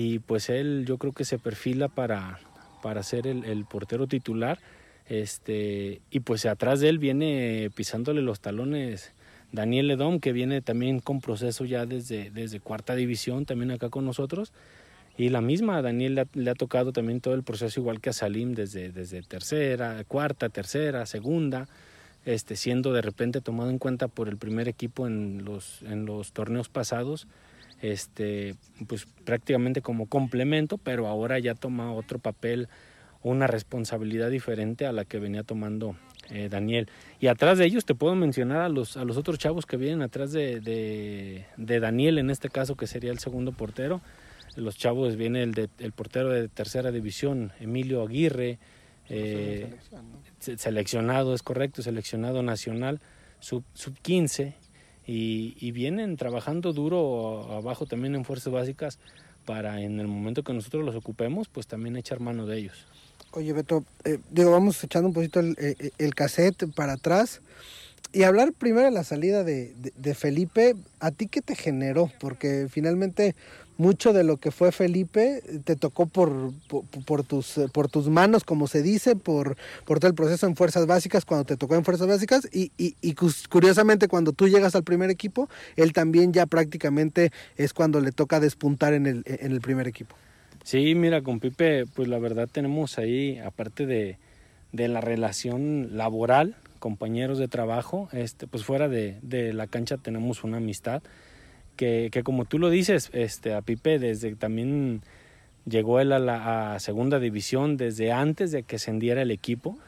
y 0.00 0.20
pues 0.20 0.48
él 0.48 0.84
yo 0.86 0.96
creo 0.96 1.12
que 1.12 1.24
se 1.24 1.40
perfila 1.40 1.88
para, 1.88 2.38
para 2.84 3.02
ser 3.02 3.26
el, 3.26 3.64
portero 3.64 4.06
titular. 4.06 4.60
Este, 5.08 6.00
y 6.12 6.20
pues 6.20 6.46
atrás 6.46 6.78
de 6.78 6.88
él 6.88 7.00
viene 7.00 7.68
pisándole 7.74 8.22
los 8.22 8.38
talones 8.38 9.10
Daniel 9.50 9.88
Ledom, 9.88 10.20
que 10.20 10.32
viene 10.32 10.60
también 10.60 11.00
con 11.00 11.20
proceso 11.20 11.64
ya 11.64 11.84
desde, 11.84 12.30
desde 12.30 12.60
cuarta 12.60 12.94
división, 12.94 13.44
también 13.44 13.72
acá 13.72 13.88
con 13.88 14.04
nosotros. 14.04 14.52
Y 15.16 15.30
la 15.30 15.40
misma, 15.40 15.82
Daniel 15.82 16.28
le 16.32 16.50
ha, 16.50 16.54
tocado 16.54 16.92
también 16.92 17.20
todo 17.20 17.34
el 17.34 17.42
proceso 17.42 17.80
igual 17.80 18.00
que 18.00 18.10
a 18.10 18.12
Salim, 18.12 18.54
desde, 18.54 18.92
desde 18.92 19.20
tercera, 19.22 20.04
cuarta, 20.04 20.48
tercera, 20.48 21.06
segunda, 21.06 21.66
este, 22.24 22.54
siendo 22.54 22.92
de 22.92 23.02
repente 23.02 23.40
tomado 23.40 23.70
en 23.70 23.78
cuenta 23.78 24.06
por 24.06 24.28
el 24.28 24.36
primer 24.36 24.68
equipo 24.68 25.08
en 25.08 25.44
los, 25.44 25.82
en 25.82 26.06
los 26.06 26.30
torneos 26.30 26.68
pasados 26.68 27.26
este, 27.80 28.56
pues 28.86 29.06
prácticamente 29.24 29.82
como 29.82 30.06
complemento, 30.06 30.78
pero 30.78 31.06
ahora 31.06 31.38
ya 31.38 31.54
toma 31.54 31.92
otro 31.92 32.18
papel, 32.18 32.68
una 33.22 33.46
responsabilidad 33.46 34.30
diferente 34.30 34.86
a 34.86 34.92
la 34.92 35.04
que 35.04 35.18
venía 35.18 35.42
tomando 35.42 35.96
eh, 36.30 36.48
Daniel. 36.48 36.88
Y 37.20 37.28
atrás 37.28 37.58
de 37.58 37.66
ellos 37.66 37.84
te 37.84 37.94
puedo 37.94 38.14
mencionar 38.14 38.60
a 38.60 38.68
los, 38.68 38.96
a 38.96 39.04
los 39.04 39.16
otros 39.16 39.38
chavos 39.38 39.66
que 39.66 39.76
vienen 39.76 40.02
atrás 40.02 40.32
de, 40.32 40.60
de, 40.60 41.80
Daniel, 41.80 42.18
en 42.18 42.30
este 42.30 42.48
caso 42.48 42.76
que 42.76 42.86
sería 42.86 43.10
el 43.10 43.18
segundo 43.18 43.52
portero. 43.52 44.00
Los 44.56 44.76
chavos 44.76 45.16
viene 45.16 45.42
el, 45.42 45.54
de, 45.54 45.68
el 45.78 45.92
portero 45.92 46.30
de 46.30 46.48
tercera 46.48 46.90
división, 46.90 47.52
Emilio 47.60 48.02
Aguirre, 48.02 48.58
eh, 49.08 49.74
seleccionado, 50.38 51.34
es 51.34 51.42
correcto, 51.42 51.82
seleccionado 51.82 52.42
nacional, 52.42 53.00
sub, 53.40 53.64
sub 53.72 53.94
15 54.02 54.54
y, 55.10 55.72
vienen 55.72 56.16
trabajando 56.16 56.74
duro 56.74 57.50
abajo 57.56 57.86
también 57.86 58.14
en 58.14 58.24
fuerzas 58.24 58.52
básicas 58.52 58.98
para 59.46 59.80
en 59.80 60.00
el 60.00 60.06
momento 60.06 60.42
que 60.42 60.52
nosotros 60.52 60.84
los 60.84 60.94
ocupemos, 60.94 61.48
pues 61.48 61.66
también 61.66 61.96
echar 61.96 62.20
mano 62.20 62.46
de 62.46 62.58
ellos. 62.58 62.86
Oye, 63.32 63.52
Beto, 63.54 63.84
eh, 64.04 64.18
digo, 64.30 64.50
vamos 64.50 64.82
echando 64.84 65.08
un 65.08 65.14
poquito 65.14 65.40
el, 65.40 65.56
el, 65.58 65.92
el 65.96 66.14
cassette 66.14 66.70
para 66.74 66.94
atrás 66.94 67.40
y 68.12 68.22
hablar 68.22 68.52
primero 68.52 68.86
de 68.86 68.90
la 68.90 69.04
salida 69.04 69.44
de, 69.44 69.74
de, 69.74 70.14
Felipe, 70.14 70.76
¿a 70.98 71.10
ti 71.10 71.26
qué 71.26 71.42
te 71.42 71.54
generó? 71.54 72.10
Porque 72.20 72.66
finalmente 72.70 73.34
mucho 73.78 74.12
de 74.12 74.24
lo 74.24 74.36
que 74.36 74.50
fue 74.50 74.72
Felipe 74.72 75.42
te 75.64 75.76
tocó 75.76 76.06
por, 76.06 76.52
tus, 77.26 77.60
por 77.72 77.88
tus 77.88 78.08
manos, 78.08 78.44
como 78.44 78.66
se 78.66 78.82
dice, 78.82 79.16
por, 79.16 79.56
todo 79.86 80.08
el 80.08 80.14
proceso 80.14 80.46
en 80.46 80.56
fuerzas 80.56 80.86
básicas, 80.86 81.24
cuando 81.24 81.46
te 81.46 81.56
tocó 81.56 81.76
en 81.76 81.84
fuerzas 81.84 82.08
básicas, 82.08 82.48
y, 82.52 82.72
y, 82.76 82.96
y 83.00 83.14
curiosamente 83.48 84.08
cuando 84.08 84.32
tú 84.32 84.48
llegas 84.48 84.74
al 84.74 84.82
primer 84.82 85.10
equipo, 85.10 85.48
él 85.76 85.92
también 85.92 86.32
ya 86.32 86.46
prácticamente 86.46 87.30
es 87.56 87.72
cuando 87.72 88.00
le 88.00 88.12
toca 88.12 88.40
despuntar 88.40 88.92
en 88.92 89.06
el, 89.06 89.22
en 89.24 89.52
el 89.52 89.60
primer 89.60 89.86
equipo. 89.86 90.16
Sí, 90.64 90.94
mira, 90.94 91.22
con 91.22 91.38
Pipe, 91.38 91.86
pues 91.86 92.08
la 92.08 92.18
verdad 92.18 92.48
tenemos 92.50 92.98
ahí, 92.98 93.38
aparte 93.38 93.86
de, 93.86 94.18
la 94.72 95.00
relación 95.00 95.96
laboral, 95.96 96.56
compañeros 96.80 97.38
de 97.38 97.48
trabajo, 97.48 98.08
este, 98.12 98.48
pues 98.48 98.64
fuera 98.64 98.88
de 98.88 99.52
la 99.54 99.66
cancha 99.68 99.96
tenemos 99.96 100.42
una 100.42 100.56
amistad 100.58 101.00
que, 101.78 102.10
que, 102.12 102.22
como 102.24 102.44
tú 102.44 102.58
lo 102.58 102.68
dices, 102.68 103.08
este, 103.14 103.54
a 103.54 103.62
Pipe 103.62 103.98
desde 103.98 104.34
también 104.34 105.00
llegó 105.64 106.00
él 106.00 106.12
a 106.12 106.18
la 106.18 106.78
segunda 106.80 107.20
división 107.20 107.76
desde 107.76 108.10
antes 108.10 108.50
de 108.50 108.64
que 108.64 108.76
ascendiera 108.76 109.22
el 109.22 109.30
equipo. 109.30 109.78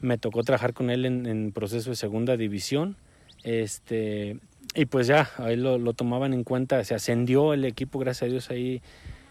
Me 0.00 0.16
tocó 0.16 0.44
trabajar 0.44 0.72
con 0.72 0.88
él 0.88 1.04
en, 1.04 1.26
en 1.26 1.50
proceso 1.50 1.90
de 1.90 1.96
segunda 1.96 2.36
división. 2.36 2.96
Este, 3.42 4.38
y 4.74 4.84
pues 4.84 5.08
ya, 5.08 5.28
ahí 5.38 5.56
lo, 5.56 5.76
lo, 5.76 5.92
tomaban 5.92 6.32
en 6.34 6.44
cuenta, 6.44 6.82
se 6.84 6.94
ascendió 6.94 7.52
el 7.52 7.64
equipo, 7.64 7.98
gracias 7.98 8.28
a 8.28 8.30
Dios, 8.30 8.50
ahí 8.50 8.80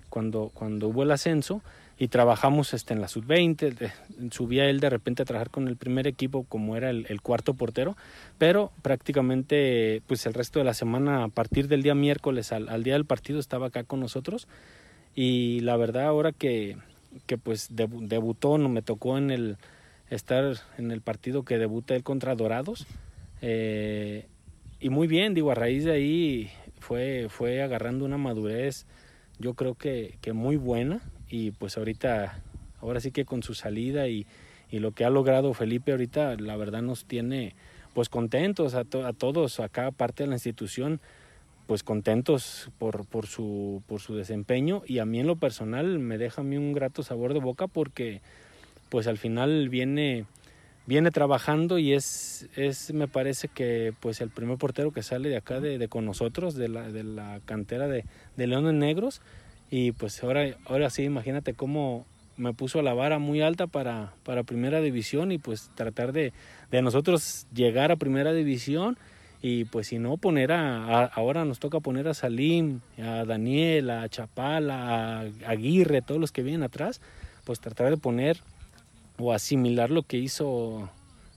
cuando, 0.09 0.51
cuando 0.53 0.89
hubo 0.89 1.03
el 1.03 1.11
ascenso 1.11 1.61
y 2.01 2.07
trabajamos 2.07 2.73
este, 2.73 2.93
en 2.93 3.01
la 3.01 3.09
sub-20, 3.09 3.91
subía 4.31 4.69
él 4.69 4.79
de 4.79 4.89
repente 4.89 5.21
a 5.21 5.25
trabajar 5.25 5.49
con 5.49 5.67
el 5.67 5.75
primer 5.75 6.07
equipo 6.07 6.45
como 6.45 6.77
era 6.77 6.89
el, 6.89 7.21
cuarto 7.21 7.55
portero, 7.55 7.97
pero 8.37 8.71
prácticamente 8.81 10.01
pues 10.07 10.25
el 10.25 10.33
resto 10.33 10.59
de 10.59 10.65
la 10.65 10.73
semana, 10.73 11.25
a 11.25 11.27
partir 11.27 11.67
del 11.67 11.83
día 11.83 11.95
miércoles 11.95 12.53
al, 12.53 12.83
día 12.83 12.93
del 12.93 13.03
partido, 13.03 13.37
estaba 13.39 13.67
acá 13.67 13.83
con 13.83 13.99
nosotros. 13.99 14.47
Y 15.13 15.59
la 15.59 15.75
verdad 15.75 16.05
ahora 16.05 16.31
que, 16.31 16.77
que 17.25 17.37
pues 17.37 17.67
debutó, 17.71 18.57
no 18.57 18.69
me 18.69 18.81
tocó 18.81 19.17
en 19.17 19.29
el 19.29 19.57
estar 20.09 20.55
en 20.77 20.91
el 20.91 21.01
partido 21.01 21.43
que 21.43 21.57
debuta 21.57 21.95
él 21.95 22.03
contra 22.03 22.33
Dorados 22.33 22.87
eh, 23.41 24.25
y 24.79 24.89
muy 24.89 25.07
bien, 25.07 25.33
digo, 25.33 25.51
a 25.51 25.55
raíz 25.55 25.83
de 25.83 25.91
ahí 25.91 26.51
fue, 26.79 27.27
fue 27.29 27.61
agarrando 27.61 28.05
una 28.05 28.17
madurez 28.17 28.87
yo 29.37 29.53
creo 29.53 29.75
que, 29.75 30.17
que 30.21 30.33
muy 30.33 30.57
buena, 30.57 31.01
y 31.29 31.51
pues 31.51 31.77
ahorita, 31.77 32.41
ahora 32.81 32.99
sí 32.99 33.11
que 33.11 33.25
con 33.25 33.43
su 33.43 33.53
salida 33.53 34.07
y, 34.07 34.25
y 34.71 34.79
lo 34.79 34.91
que 34.91 35.05
ha 35.05 35.09
logrado 35.09 35.53
Felipe 35.53 35.91
ahorita, 35.91 36.35
la 36.35 36.57
verdad 36.57 36.81
nos 36.81 37.05
tiene 37.05 37.55
pues 37.93 38.09
contentos 38.09 38.75
a, 38.75 38.81
a 38.81 39.13
todos, 39.13 39.59
a 39.59 39.69
cada 39.69 39.91
parte 39.91 40.23
de 40.23 40.27
la 40.27 40.35
institución, 40.35 40.99
pues 41.67 41.83
contentos 41.83 42.71
por, 42.79 43.05
por, 43.05 43.27
su, 43.27 43.83
por 43.87 44.01
su 44.01 44.15
desempeño 44.15 44.81
y 44.87 44.99
a 44.99 45.05
mí 45.05 45.19
en 45.19 45.27
lo 45.27 45.35
personal 45.35 45.99
me 45.99 46.17
deja 46.17 46.41
a 46.41 46.43
mí 46.43 46.57
un 46.57 46.73
grato 46.73 47.03
sabor 47.03 47.33
de 47.33 47.39
boca 47.39 47.67
porque 47.67 48.21
pues 48.89 49.05
al 49.05 49.19
final 49.19 49.69
viene 49.69 50.25
viene 50.87 51.11
trabajando 51.11 51.77
y 51.77 51.93
es, 51.93 52.49
es 52.55 52.91
me 52.91 53.07
parece 53.07 53.47
que 53.47 53.93
pues 53.99 54.21
el 54.21 54.31
primer 54.31 54.57
portero 54.57 54.91
que 54.91 55.03
sale 55.03 55.29
de 55.29 55.37
acá 55.37 55.59
de, 55.59 55.77
de 55.77 55.87
con 55.87 56.05
nosotros 56.05 56.55
de 56.55 56.69
la, 56.69 56.91
de 56.91 57.03
la 57.03 57.39
cantera 57.45 57.87
de, 57.87 58.05
de 58.35 58.47
Leones 58.47 58.73
Negros 58.73 59.21
y 59.69 59.91
pues 59.91 60.23
ahora, 60.23 60.57
ahora 60.65 60.89
sí, 60.89 61.03
imagínate 61.03 61.53
cómo 61.53 62.05
me 62.37 62.53
puso 62.53 62.81
la 62.81 62.93
vara 62.93 63.19
muy 63.19 63.41
alta 63.41 63.67
para, 63.67 64.13
para 64.23 64.43
primera 64.43 64.81
división 64.81 65.31
y 65.31 65.37
pues 65.37 65.71
tratar 65.75 66.13
de, 66.13 66.31
de 66.71 66.81
nosotros 66.81 67.47
llegar 67.53 67.91
a 67.91 67.97
primera 67.97 68.31
división 68.31 68.97
y 69.41 69.65
pues 69.65 69.87
si 69.87 69.99
no 69.99 70.17
poner 70.17 70.51
a, 70.51 71.05
ahora 71.05 71.45
nos 71.45 71.59
toca 71.59 71.79
poner 71.79 72.07
a 72.07 72.13
Salim, 72.13 72.81
a 72.97 73.25
Daniel, 73.25 73.89
a 73.89 74.09
Chapala, 74.09 75.19
a 75.19 75.49
Aguirre, 75.49 76.01
todos 76.01 76.19
los 76.19 76.31
que 76.31 76.43
vienen 76.43 76.63
atrás, 76.63 77.01
pues 77.45 77.59
tratar 77.59 77.89
de 77.89 77.97
poner 77.97 78.37
o 79.17 79.33
asimilar 79.33 79.91
lo 79.91 80.03
que 80.03 80.17
hizo 80.17 80.89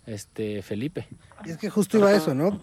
este 0.07 0.63
Felipe. 0.63 1.07
Y 1.45 1.51
es 1.51 1.59
que 1.59 1.71
justo 1.71 1.99
iba 1.99 2.09
a 2.09 2.17
eso, 2.17 2.35
¿no? 2.35 2.61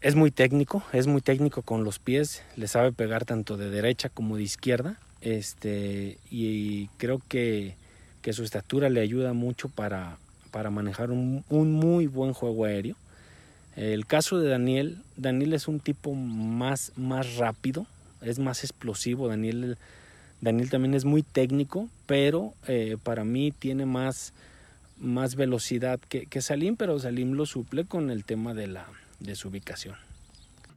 es 0.00 0.14
muy 0.14 0.30
técnico, 0.30 0.82
es 0.92 1.06
muy 1.06 1.20
técnico 1.20 1.62
con 1.62 1.84
los 1.84 1.98
pies, 1.98 2.42
le 2.56 2.68
sabe 2.68 2.92
pegar 2.92 3.24
tanto 3.24 3.56
de 3.56 3.70
derecha 3.70 4.08
como 4.08 4.36
de 4.36 4.42
izquierda, 4.42 4.98
este, 5.20 6.18
y 6.30 6.86
creo 6.96 7.20
que, 7.28 7.74
que 8.22 8.32
su 8.32 8.42
estatura 8.42 8.88
le 8.88 9.00
ayuda 9.00 9.34
mucho 9.34 9.68
para, 9.68 10.16
para 10.50 10.70
manejar 10.70 11.10
un, 11.10 11.44
un, 11.50 11.72
muy 11.72 12.06
buen 12.06 12.32
juego 12.32 12.64
aéreo. 12.64 12.96
El 13.76 14.06
caso 14.06 14.38
de 14.38 14.48
Daniel, 14.48 14.98
Daniel 15.16 15.52
es 15.52 15.68
un 15.68 15.80
tipo 15.80 16.14
más, 16.14 16.92
más 16.96 17.36
rápido, 17.36 17.86
es 18.22 18.38
más 18.38 18.64
explosivo, 18.64 19.28
Daniel, 19.28 19.76
Daniel 20.40 20.70
también 20.70 20.94
es 20.94 21.04
muy 21.04 21.22
técnico, 21.22 21.88
pero 22.06 22.54
eh, 22.66 22.96
para 23.02 23.24
mí 23.24 23.52
tiene 23.52 23.84
más, 23.84 24.32
más 24.98 25.34
velocidad 25.36 26.00
que, 26.08 26.24
que 26.24 26.40
Salim, 26.40 26.76
pero 26.76 26.98
Salim 26.98 27.32
lo 27.32 27.44
suple 27.44 27.84
con 27.84 28.10
el 28.10 28.24
tema 28.24 28.54
de 28.54 28.66
la, 28.66 28.86
de 29.20 29.34
su 29.36 29.48
ubicación. 29.48 29.96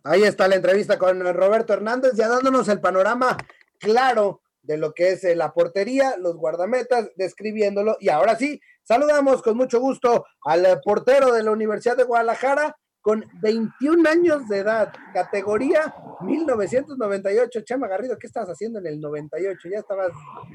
Ahí 0.03 0.23
está 0.23 0.47
la 0.47 0.55
entrevista 0.55 0.99
con 0.99 1.21
Roberto 1.33 1.73
Hernández, 1.73 2.11
ya 2.15 2.27
dándonos 2.27 2.67
el 2.67 2.81
panorama 2.81 3.37
claro 3.79 4.41
de 4.61 4.77
lo 4.77 4.93
que 4.93 5.11
es 5.11 5.23
la 5.35 5.53
portería, 5.53 6.15
los 6.17 6.35
guardametas, 6.35 7.09
describiéndolo. 7.15 7.97
Y 7.99 8.09
ahora 8.09 8.35
sí, 8.35 8.59
saludamos 8.83 9.41
con 9.41 9.57
mucho 9.57 9.79
gusto 9.79 10.25
al 10.45 10.81
portero 10.83 11.31
de 11.33 11.43
la 11.43 11.51
Universidad 11.51 11.97
de 11.97 12.03
Guadalajara 12.03 12.75
con 13.01 13.25
21 13.41 14.09
años 14.09 14.47
de 14.47 14.59
edad, 14.59 14.93
categoría 15.13 15.93
1998. 16.21 17.61
Chema 17.65 17.89
Garrido, 17.89 18.17
¿qué 18.17 18.27
estás 18.27 18.47
haciendo 18.47 18.79
en 18.79 18.87
el 18.87 19.01
98? 19.01 19.69
Ya 19.69 19.79
estabas 19.79 20.11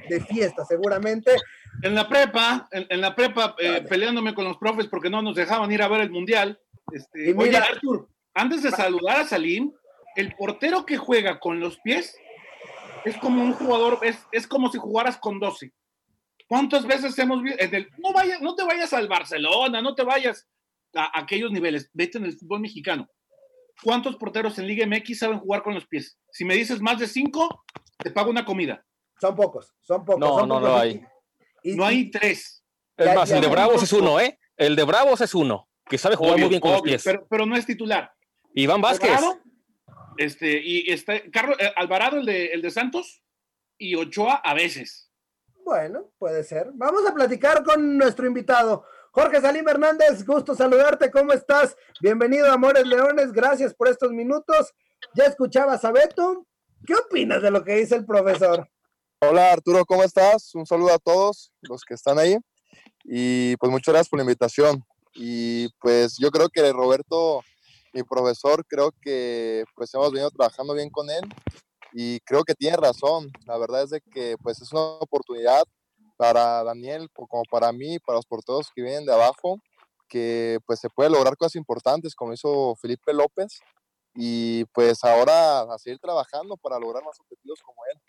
de 0.09 0.21
fiesta 0.23 0.65
seguramente. 0.65 1.33
En 1.83 1.95
la 1.95 2.09
prepa, 2.09 2.67
en, 2.71 2.87
en 2.89 3.03
la 3.03 3.15
prepa, 3.15 3.55
eh, 3.59 3.85
peleándome 3.87 4.35
con 4.35 4.47
los 4.47 4.57
profes 4.57 4.87
porque 4.87 5.11
no 5.11 5.21
nos 5.21 5.37
dejaban 5.37 5.71
ir 5.71 5.83
a 5.83 5.89
ver 5.89 6.01
el 6.01 6.11
Mundial. 6.11 6.59
Este, 6.93 7.35
mira, 7.35 7.39
oye, 7.39 7.57
Artur, 7.57 8.09
antes 8.35 8.63
de 8.63 8.71
saludar 8.71 9.21
a 9.21 9.25
Salim, 9.25 9.73
el 10.17 10.35
portero 10.35 10.87
que 10.87 10.97
juega 10.97 11.39
con 11.39 11.61
los 11.61 11.79
pies 11.81 12.17
es 13.05 13.17
como 13.19 13.43
un 13.43 13.53
jugador, 13.53 14.01
es, 14.03 14.19
es 14.33 14.47
como 14.47 14.71
si 14.71 14.79
jugaras 14.79 15.19
con 15.19 15.39
12. 15.39 15.73
¿Cuántas 16.49 16.87
veces 16.87 17.19
hemos 17.19 17.43
visto? 17.43 17.65
No, 17.99 18.13
vayas, 18.13 18.41
no 18.41 18.55
te 18.55 18.65
vayas 18.65 18.93
al 18.93 19.09
Barcelona, 19.09 19.83
no 19.83 19.95
te 19.95 20.03
vayas 20.03 20.49
a, 20.95 21.05
a, 21.05 21.21
aquellos 21.21 21.53
niveles, 21.53 21.91
vete 21.93 22.19
en 22.19 22.25
el 22.25 22.39
fútbol 22.39 22.61
mexicano. 22.61 23.09
¿Cuántos 23.83 24.17
porteros 24.17 24.59
en 24.59 24.67
Liga 24.67 24.87
MX 24.87 25.19
saben 25.19 25.39
jugar 25.39 25.63
con 25.63 25.75
los 25.75 25.87
pies? 25.87 26.19
Si 26.33 26.45
me 26.45 26.55
dices 26.55 26.81
más 26.81 26.99
de 26.99 27.07
cinco, 27.07 27.65
te 27.99 28.11
pago 28.11 28.31
una 28.31 28.45
comida. 28.45 28.85
Son 29.21 29.37
pocos, 29.37 29.75
son 29.81 30.05
pocos. 30.05 30.21
No, 30.21 30.39
son 30.39 30.49
no, 30.49 30.55
pocos. 30.57 30.71
no 30.71 30.79
hay. 30.79 31.03
Y, 31.63 31.75
no 31.75 31.85
hay 31.85 32.11
tres. 32.11 32.65
Es 32.97 33.15
más, 33.15 33.31
el 33.31 33.41
de 33.41 33.49
Bravos 33.49 33.83
es 33.83 33.93
uno, 33.93 34.19
¿eh? 34.21 34.39
El 34.57 34.75
de 34.75 34.85
Bravos 34.85 35.21
es 35.21 35.35
uno, 35.35 35.69
que 35.89 35.99
sabe 35.99 36.17
jugar 36.17 36.35
obvio, 36.35 36.45
muy 36.45 36.51
bien 36.51 36.61
con 36.61 36.71
obvio, 36.71 36.79
los 36.79 36.83
pies. 36.85 37.03
Pero, 37.05 37.27
pero 37.29 37.47
no 37.47 37.57
es 37.57 37.67
titular. 37.67 38.13
Iván 38.55 38.81
Vázquez. 38.81 39.11
Alvarado, 39.11 39.41
este, 40.17 40.61
y 40.63 40.91
está 40.91 41.15
Carlos 41.31 41.57
eh, 41.61 41.73
Alvarado, 41.77 42.19
el 42.19 42.27
de, 42.27 42.47
el 42.47 42.63
de 42.63 42.71
Santos, 42.71 43.23
y 43.79 43.95
Ochoa 43.95 44.35
a 44.35 44.55
veces. 44.55 45.11
Bueno, 45.65 46.11
puede 46.19 46.43
ser. 46.45 46.71
Vamos 46.75 47.07
a 47.07 47.15
platicar 47.15 47.63
con 47.63 47.97
nuestro 47.97 48.27
invitado. 48.27 48.85
Jorge 49.13 49.41
Salim 49.41 49.67
Hernández, 49.69 50.25
gusto 50.25 50.55
saludarte, 50.55 51.11
¿cómo 51.11 51.33
estás? 51.33 51.77
Bienvenido 52.01 52.47
a 52.47 52.55
Amores 52.55 52.87
Leones, 52.87 53.33
gracias 53.33 53.75
por 53.75 53.89
estos 53.89 54.13
minutos. 54.13 54.75
Ya 55.15 55.25
escuchabas 55.25 55.85
a 55.85 55.93
Beto, 55.93 56.47
¿qué 56.87 56.95
opinas 56.95 57.43
de 57.43 57.51
lo 57.51 57.65
que 57.65 57.77
dice 57.77 57.95
el 57.95 58.05
profesor? 58.05 58.69
Hola 59.21 59.53
Arturo, 59.53 59.85
¿cómo 59.85 60.05
estás? 60.05 60.55
Un 60.55 60.67
saludo 60.67 60.93
a 60.93 60.99
todos 60.99 61.53
los 61.63 61.85
que 61.85 61.95
están 61.95 62.19
ahí 62.19 62.37
y 63.05 63.57
pues 63.57 63.71
muchas 63.71 63.93
gracias 63.93 64.09
por 64.09 64.19
la 64.19 64.25
invitación. 64.25 64.85
Y 65.21 65.69
pues 65.81 66.17
yo 66.17 66.31
creo 66.31 66.49
que 66.49 66.73
Roberto, 66.73 67.43
mi 67.93 68.05
profesor, 68.05 68.65
creo 68.69 68.93
que 69.03 69.65
pues 69.75 69.93
hemos 69.93 70.13
venido 70.13 70.31
trabajando 70.31 70.75
bien 70.75 70.91
con 70.91 71.11
él 71.11 71.25
y 71.93 72.21
creo 72.21 72.45
que 72.45 72.55
tiene 72.55 72.77
razón. 72.77 73.29
La 73.45 73.59
verdad 73.59 73.83
es 73.83 73.91
de 73.91 74.01
que 74.01 74.37
pues 74.41 74.63
es 74.63 74.73
una 74.73 74.83
oportunidad 74.83 75.65
para 76.17 76.63
Daniel, 76.63 77.09
como 77.13 77.43
para 77.51 77.73
mí, 77.73 77.99
para 77.99 78.19
los 78.19 78.27
porteros 78.27 78.71
que 78.73 78.83
vienen 78.83 79.07
de 79.07 79.13
abajo, 79.13 79.59
que 80.09 80.61
pues 80.67 80.79
se 80.79 80.89
puede 80.89 81.11
lograr 81.11 81.37
cosas 81.37 81.57
importantes 81.57 82.15
como 82.15 82.33
hizo 82.33 82.77
Felipe 82.77 83.13
López 83.13 83.59
y 84.15 84.67
pues 84.67 85.03
ahora 85.03 85.63
a 85.63 85.79
seguir 85.79 85.99
trabajando 85.99 86.57
para 86.57 86.79
lograr 86.79 87.03
más 87.03 87.19
objetivos 87.19 87.61
como 87.63 87.83
él. 87.93 88.01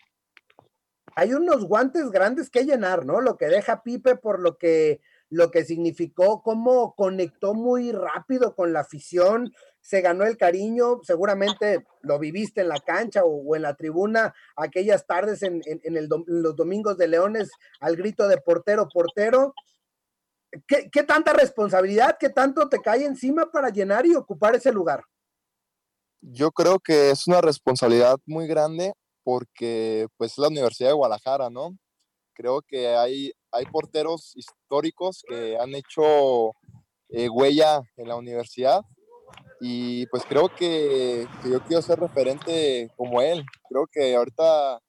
Hay 1.16 1.34
unos 1.34 1.64
guantes 1.64 2.08
grandes 2.12 2.50
que 2.50 2.64
llenar, 2.64 3.04
¿no? 3.04 3.20
Lo 3.20 3.36
que 3.36 3.46
deja 3.46 3.82
Pipe 3.82 4.14
por 4.14 4.38
lo 4.38 4.58
que 4.58 5.00
lo 5.30 5.50
que 5.50 5.64
significó, 5.64 6.42
cómo 6.42 6.94
conectó 6.94 7.54
muy 7.54 7.92
rápido 7.92 8.54
con 8.54 8.72
la 8.72 8.80
afición, 8.80 9.52
se 9.80 10.00
ganó 10.02 10.24
el 10.24 10.36
cariño, 10.36 11.00
seguramente 11.02 11.86
lo 12.02 12.18
viviste 12.18 12.60
en 12.60 12.68
la 12.68 12.80
cancha 12.80 13.22
o, 13.24 13.56
en 13.56 13.62
la 13.62 13.74
tribuna 13.74 14.34
aquellas 14.56 15.06
tardes 15.06 15.42
en, 15.42 15.62
en, 15.64 15.96
el, 15.96 16.08
los 16.26 16.56
domingos 16.56 16.98
de 16.98 17.08
Leones 17.08 17.50
al 17.80 17.96
grito 17.96 18.28
de 18.28 18.38
portero, 18.38 18.88
portero. 18.92 19.54
¿qué, 20.66 20.90
¿qué, 20.90 21.02
tanta 21.04 21.32
responsabilidad, 21.32 22.16
qué 22.18 22.28
tanto 22.28 22.68
te 22.68 22.80
cae 22.80 23.04
encima 23.04 23.50
para 23.50 23.70
llenar 23.70 24.04
y 24.06 24.14
ocupar 24.14 24.54
ese 24.54 24.72
lugar? 24.72 25.04
Yo 26.20 26.50
creo 26.50 26.78
que 26.78 27.10
es 27.10 27.26
una 27.26 27.40
responsabilidad 27.40 28.18
muy 28.26 28.46
grande 28.46 28.92
porque 29.22 30.08
pues 30.16 30.32
es 30.32 30.38
la 30.38 30.48
Universidad 30.48 30.90
de 30.90 30.94
Guadalajara, 30.94 31.50
¿no? 31.50 31.76
Creo 32.34 32.62
que 32.62 32.88
hay, 32.88 33.32
hay 33.52 33.66
porteros 33.66 34.36
históricos 34.36 35.22
que 35.26 35.56
han 35.58 35.74
hecho 35.74 36.52
eh, 37.08 37.28
huella 37.28 37.82
en 37.96 38.08
la 38.08 38.16
universidad 38.16 38.82
y 39.60 40.06
pues 40.06 40.24
creo 40.24 40.48
que, 40.48 41.26
yo 41.44 41.60
quiero 41.64 41.82
ser 41.82 42.00
referente 42.00 42.90
como 42.96 43.20
él. 43.20 43.44
Creo 43.68 43.86
que 43.92 44.14
ahorita 44.14 44.80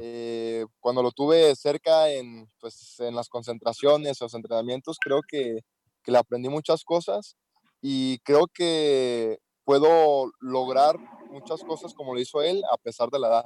eh, 0.00 0.66
cuando 0.80 1.02
lo 1.02 1.12
tuve 1.12 1.54
cerca 1.54 2.10
en, 2.10 2.48
pues, 2.60 2.98
en 2.98 3.14
las 3.14 3.28
concentraciones, 3.28 4.20
los 4.20 4.34
entrenamientos, 4.34 4.98
creo 5.00 5.20
que, 5.26 5.60
que 6.02 6.12
le 6.12 6.18
aprendí 6.18 6.48
muchas 6.48 6.84
cosas 6.84 7.36
y 7.80 8.18
creo 8.20 8.46
que 8.52 9.38
puedo 9.64 10.32
lograr 10.40 10.96
muchas 11.30 11.62
cosas 11.62 11.94
como 11.94 12.14
lo 12.14 12.20
hizo 12.20 12.42
él 12.42 12.62
a 12.72 12.76
pesar 12.78 13.10
de 13.10 13.18
la 13.20 13.28
edad. 13.28 13.44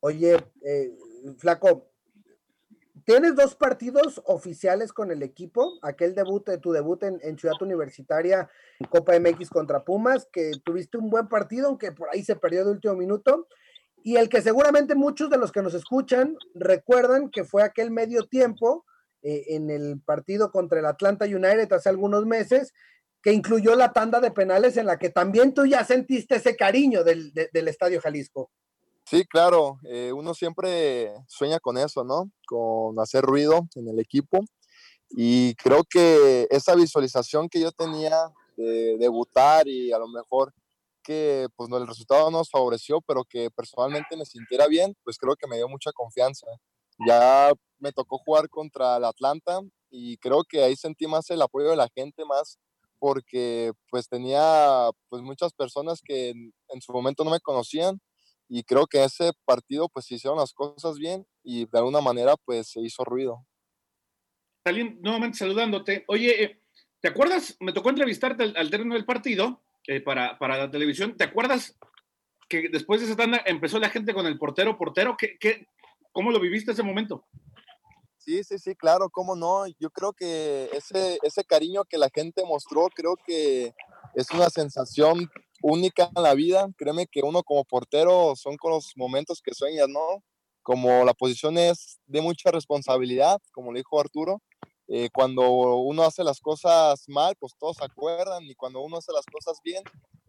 Oye, 0.00 0.36
eh, 0.64 0.96
Flaco, 1.36 1.89
tienes 3.04 3.34
dos 3.34 3.54
partidos 3.54 4.20
oficiales 4.24 4.92
con 4.92 5.10
el 5.10 5.22
equipo, 5.22 5.78
aquel 5.82 6.14
debut, 6.14 6.48
tu 6.60 6.72
debut 6.72 7.02
en, 7.02 7.38
Ciudad 7.38 7.60
Universitaria, 7.60 8.48
Copa 8.88 9.18
MX 9.18 9.50
contra 9.50 9.84
Pumas, 9.84 10.28
que 10.32 10.52
tuviste 10.64 10.98
un 10.98 11.10
buen 11.10 11.28
partido, 11.28 11.68
aunque 11.68 11.92
por 11.92 12.08
ahí 12.10 12.22
se 12.22 12.36
perdió 12.36 12.64
de 12.64 12.72
último 12.72 12.94
minuto, 12.94 13.48
y 14.02 14.16
el 14.16 14.28
que 14.28 14.42
seguramente 14.42 14.94
muchos 14.94 15.30
de 15.30 15.36
los 15.36 15.52
que 15.52 15.62
nos 15.62 15.74
escuchan 15.74 16.36
recuerdan 16.54 17.30
que 17.30 17.44
fue 17.44 17.62
aquel 17.62 17.90
medio 17.90 18.26
tiempo 18.26 18.86
eh, 19.22 19.44
en 19.48 19.70
el 19.70 20.00
partido 20.00 20.50
contra 20.50 20.80
el 20.80 20.86
Atlanta 20.86 21.26
United 21.26 21.72
hace 21.72 21.88
algunos 21.88 22.24
meses, 22.26 22.72
que 23.22 23.32
incluyó 23.32 23.76
la 23.76 23.92
tanda 23.92 24.20
de 24.20 24.30
penales 24.30 24.76
en 24.78 24.86
la 24.86 24.98
que 24.98 25.10
también 25.10 25.52
tú 25.52 25.66
ya 25.66 25.84
sentiste 25.84 26.36
ese 26.36 26.56
cariño 26.56 27.04
del, 27.04 27.32
de, 27.34 27.50
del 27.52 27.68
Estadio 27.68 28.00
Jalisco. 28.00 28.50
Sí, 29.10 29.24
claro, 29.24 29.80
eh, 29.82 30.12
uno 30.12 30.34
siempre 30.34 31.12
sueña 31.26 31.58
con 31.58 31.76
eso, 31.76 32.04
¿no? 32.04 32.30
Con 32.46 32.96
hacer 33.00 33.24
ruido 33.24 33.66
en 33.74 33.88
el 33.88 33.98
equipo. 33.98 34.38
Y 35.10 35.56
creo 35.56 35.82
que 35.82 36.46
esa 36.48 36.76
visualización 36.76 37.48
que 37.48 37.58
yo 37.58 37.72
tenía 37.72 38.16
de 38.56 38.96
debutar 39.00 39.66
y 39.66 39.90
a 39.90 39.98
lo 39.98 40.06
mejor 40.06 40.54
que 41.02 41.48
pues 41.56 41.68
no, 41.68 41.78
el 41.78 41.88
resultado 41.88 42.30
nos 42.30 42.50
favoreció, 42.50 43.00
pero 43.00 43.24
que 43.24 43.50
personalmente 43.50 44.16
me 44.16 44.24
sintiera 44.24 44.68
bien, 44.68 44.94
pues 45.02 45.18
creo 45.18 45.34
que 45.34 45.48
me 45.48 45.56
dio 45.56 45.68
mucha 45.68 45.90
confianza. 45.90 46.46
Ya 47.04 47.50
me 47.80 47.90
tocó 47.90 48.18
jugar 48.18 48.48
contra 48.48 48.98
el 48.98 49.04
Atlanta 49.04 49.60
y 49.90 50.18
creo 50.18 50.44
que 50.48 50.62
ahí 50.62 50.76
sentí 50.76 51.08
más 51.08 51.28
el 51.30 51.42
apoyo 51.42 51.70
de 51.70 51.76
la 51.76 51.88
gente, 51.96 52.24
más 52.24 52.60
porque 53.00 53.72
pues 53.90 54.08
tenía 54.08 54.88
pues 55.08 55.20
muchas 55.22 55.52
personas 55.52 56.00
que 56.00 56.28
en, 56.28 56.52
en 56.68 56.80
su 56.80 56.92
momento 56.92 57.24
no 57.24 57.32
me 57.32 57.40
conocían 57.40 58.00
y 58.52 58.64
creo 58.64 58.88
que 58.88 59.04
ese 59.04 59.30
partido 59.44 59.88
pues 59.88 60.06
se 60.06 60.16
hicieron 60.16 60.36
las 60.36 60.52
cosas 60.52 60.98
bien 60.98 61.24
y 61.44 61.66
de 61.66 61.78
alguna 61.78 62.00
manera 62.00 62.34
pues 62.36 62.68
se 62.68 62.80
hizo 62.80 63.04
ruido. 63.04 63.46
Salim, 64.64 64.98
nuevamente 65.00 65.38
saludándote. 65.38 66.04
Oye, 66.08 66.42
eh, 66.42 66.62
¿te 67.00 67.08
acuerdas? 67.08 67.56
Me 67.60 67.72
tocó 67.72 67.90
entrevistarte 67.90 68.42
al, 68.42 68.56
al 68.56 68.68
término 68.68 68.96
del 68.96 69.04
partido 69.04 69.62
eh, 69.86 70.00
para, 70.00 70.36
para, 70.36 70.58
la 70.58 70.68
televisión. 70.68 71.16
¿Te 71.16 71.22
acuerdas 71.22 71.78
que 72.48 72.68
después 72.68 73.00
de 73.00 73.06
esa 73.06 73.16
tanda 73.16 73.40
empezó 73.46 73.78
la 73.78 73.88
gente 73.88 74.12
con 74.12 74.26
el 74.26 74.36
portero, 74.36 74.76
portero? 74.76 75.16
¿Qué, 75.16 75.38
qué, 75.38 75.68
¿Cómo 76.10 76.32
lo 76.32 76.40
viviste 76.40 76.72
ese 76.72 76.82
momento? 76.82 77.28
Sí, 78.18 78.42
sí, 78.42 78.58
sí, 78.58 78.74
claro, 78.74 79.10
cómo 79.10 79.36
no. 79.36 79.68
Yo 79.78 79.90
creo 79.90 80.12
que 80.12 80.68
ese, 80.72 81.20
ese 81.22 81.44
cariño 81.44 81.84
que 81.84 81.98
la 81.98 82.10
gente 82.12 82.42
mostró, 82.44 82.88
creo 82.88 83.16
que 83.24 83.72
es 84.14 84.28
una 84.32 84.50
sensación 84.50 85.30
única 85.62 86.10
en 86.14 86.22
la 86.22 86.34
vida. 86.34 86.68
Créeme 86.76 87.06
que 87.06 87.22
uno 87.22 87.42
como 87.42 87.64
portero 87.64 88.34
son 88.36 88.56
con 88.56 88.72
los 88.72 88.92
momentos 88.96 89.40
que 89.42 89.54
sueñas, 89.54 89.88
¿no? 89.88 90.22
Como 90.62 91.04
la 91.04 91.14
posición 91.14 91.58
es 91.58 91.98
de 92.06 92.20
mucha 92.20 92.50
responsabilidad, 92.50 93.40
como 93.52 93.72
le 93.72 93.80
dijo 93.80 94.00
Arturo, 94.00 94.42
eh, 94.92 95.08
cuando 95.12 95.48
uno 95.50 96.02
hace 96.02 96.24
las 96.24 96.40
cosas 96.40 97.04
mal, 97.08 97.36
pues 97.38 97.52
todos 97.58 97.76
se 97.76 97.84
acuerdan, 97.84 98.42
y 98.44 98.56
cuando 98.56 98.80
uno 98.80 98.96
hace 98.96 99.12
las 99.12 99.24
cosas 99.26 99.60
bien, 99.62 99.84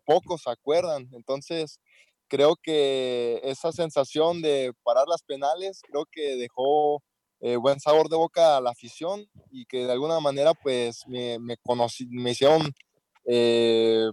pocos 0.05 0.43
se 0.43 0.51
acuerdan. 0.51 1.09
Entonces, 1.13 1.79
creo 2.27 2.55
que 2.55 3.41
esa 3.43 3.71
sensación 3.71 4.41
de 4.41 4.71
parar 4.83 5.07
las 5.07 5.23
penales, 5.23 5.81
creo 5.81 6.05
que 6.11 6.37
dejó 6.37 7.01
eh, 7.39 7.55
buen 7.55 7.79
sabor 7.79 8.07
de 8.07 8.17
boca 8.17 8.57
a 8.57 8.61
la 8.61 8.69
afición 8.69 9.27
y 9.49 9.65
que 9.65 9.85
de 9.85 9.91
alguna 9.91 10.19
manera, 10.19 10.53
pues, 10.53 11.07
me, 11.07 11.39
me, 11.39 11.57
conocí, 11.57 12.07
me 12.11 12.31
hicieron, 12.31 12.71
eh, 13.25 14.05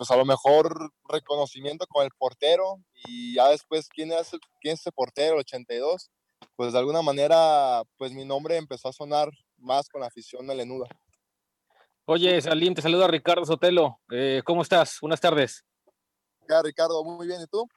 pues, 0.00 0.10
a 0.10 0.16
lo 0.16 0.24
mejor 0.24 0.94
reconocimiento 1.10 1.86
con 1.86 2.02
el 2.02 2.10
portero 2.16 2.78
y 3.06 3.34
ya 3.34 3.50
después, 3.50 3.86
¿quién 3.86 4.10
es, 4.12 4.30
quién 4.58 4.72
es 4.72 4.80
ese 4.80 4.92
portero, 4.92 5.34
el 5.34 5.40
82? 5.40 6.10
Pues, 6.56 6.72
de 6.72 6.78
alguna 6.78 7.02
manera, 7.02 7.82
pues, 7.98 8.10
mi 8.10 8.24
nombre 8.24 8.56
empezó 8.56 8.88
a 8.88 8.94
sonar 8.94 9.28
más 9.58 9.90
con 9.90 10.00
la 10.00 10.06
afición 10.06 10.46
melenuda. 10.46 10.86
Oye, 12.06 12.40
Salim, 12.40 12.72
te 12.72 12.80
saluda 12.80 13.08
Ricardo 13.08 13.44
Sotelo. 13.44 14.00
Eh, 14.10 14.40
¿Cómo 14.42 14.62
estás? 14.62 14.96
Buenas 15.02 15.20
tardes. 15.20 15.66
Ya, 16.48 16.62
Ricardo, 16.62 17.04
muy 17.04 17.26
bien. 17.26 17.42
¿Y 17.42 17.46
tú? 17.46 17.68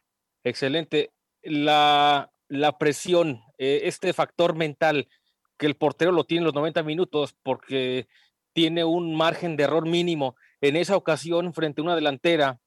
Excelente. 0.46 1.12
La, 1.42 2.32
la 2.48 2.78
presión, 2.78 3.42
eh, 3.58 3.82
este 3.84 4.14
factor 4.14 4.56
mental 4.56 5.10
que 5.58 5.66
el 5.66 5.76
portero 5.76 6.14
lo 6.14 6.24
tiene 6.24 6.44
en 6.44 6.46
los 6.46 6.56
90 6.56 6.84
minutos 6.84 7.36
porque 7.44 8.08
tiene 8.54 8.86
un 8.86 9.14
margen 9.14 9.58
de 9.58 9.66
error 9.66 9.86
mínimo. 9.86 10.38
En 10.64 10.78
esa 10.78 10.96
ocasión, 10.96 11.54
frente 11.54 11.82
a 11.82 11.84
una 11.84 11.94
delantera 11.94 12.58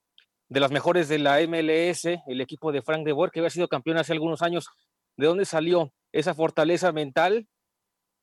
de 0.51 0.61
las 0.61 0.71
mejores 0.71 1.09
de 1.09 1.19
la 1.19 1.41
MLS, 1.41 2.05
el 2.27 2.43
equipo 2.43 2.71
de 2.71 2.83
Frank 2.83 3.07
de 3.07 3.13
Boer, 3.13 3.31
que 3.31 3.41
había 3.41 3.49
sido 3.49 3.69
campeón 3.69 3.97
hace 3.97 4.13
algunos 4.13 4.43
años, 4.43 4.69
¿de 5.17 5.27
dónde 5.27 5.47
salió 5.47 5.95
esa 6.13 6.35
fortaleza 6.35 6.93
mental 6.93 7.49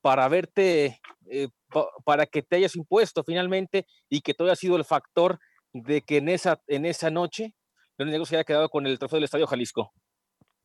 para 0.04 0.28
verte, 0.28 1.02
eh, 1.26 1.48
pa 1.70 1.88
para 2.06 2.28
que 2.28 2.44
te 2.44 2.58
hayas 2.58 2.76
impuesto 2.76 3.24
finalmente 3.24 3.88
y 4.10 4.22
que 4.22 4.36
todo 4.36 4.48
haya 4.48 4.56
sido 4.56 4.76
el 4.76 4.86
factor 4.86 5.40
de 5.74 6.04
que 6.04 6.18
en 6.18 6.30
esa, 6.30 6.62
en 6.68 6.86
esa 6.86 7.10
noche 7.10 7.56
León 7.98 8.12
Negro 8.12 8.28
se 8.28 8.36
haya 8.36 8.44
quedado 8.44 8.70
con 8.70 8.86
el 8.86 9.00
trofeo 9.00 9.18
del 9.18 9.24
Estadio 9.24 9.48
Jalisco? 9.48 9.92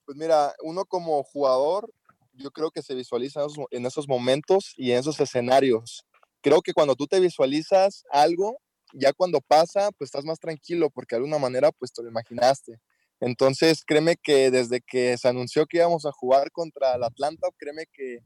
Pues 0.04 0.18
mira, 0.18 0.52
uno 0.62 0.84
como 0.84 1.22
jugador, 1.22 1.90
yo 2.34 2.50
creo 2.50 2.70
que 2.70 2.82
se 2.82 2.94
visualiza 2.94 3.40
en 3.70 3.86
esos 3.86 4.06
momentos 4.06 4.74
y 4.76 4.92
en 4.92 4.98
esos 4.98 5.18
escenarios. 5.18 6.04
Creo 6.42 6.60
que 6.60 6.74
cuando 6.74 6.94
tú 6.94 7.06
te 7.06 7.20
visualizas 7.20 8.04
algo, 8.10 8.58
ya 8.94 9.12
cuando 9.12 9.40
pasa, 9.40 9.90
pues 9.92 10.08
estás 10.08 10.24
más 10.24 10.38
tranquilo 10.38 10.90
porque 10.90 11.14
de 11.14 11.18
alguna 11.18 11.38
manera 11.38 11.72
pues 11.72 11.92
te 11.92 12.02
lo 12.02 12.08
imaginaste. 12.08 12.80
Entonces, 13.20 13.84
créeme 13.84 14.16
que 14.16 14.50
desde 14.50 14.80
que 14.80 15.16
se 15.18 15.28
anunció 15.28 15.66
que 15.66 15.78
íbamos 15.78 16.06
a 16.06 16.12
jugar 16.12 16.52
contra 16.52 16.94
el 16.94 17.02
Atlanta, 17.02 17.48
créeme 17.58 17.84
que 17.92 18.20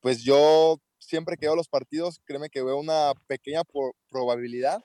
pues 0.00 0.22
yo 0.22 0.78
siempre 0.98 1.36
que 1.36 1.46
veo 1.46 1.56
los 1.56 1.68
partidos, 1.68 2.20
créeme 2.24 2.48
que 2.48 2.62
veo 2.62 2.78
una 2.78 3.12
pequeña 3.26 3.62
probabilidad 4.08 4.80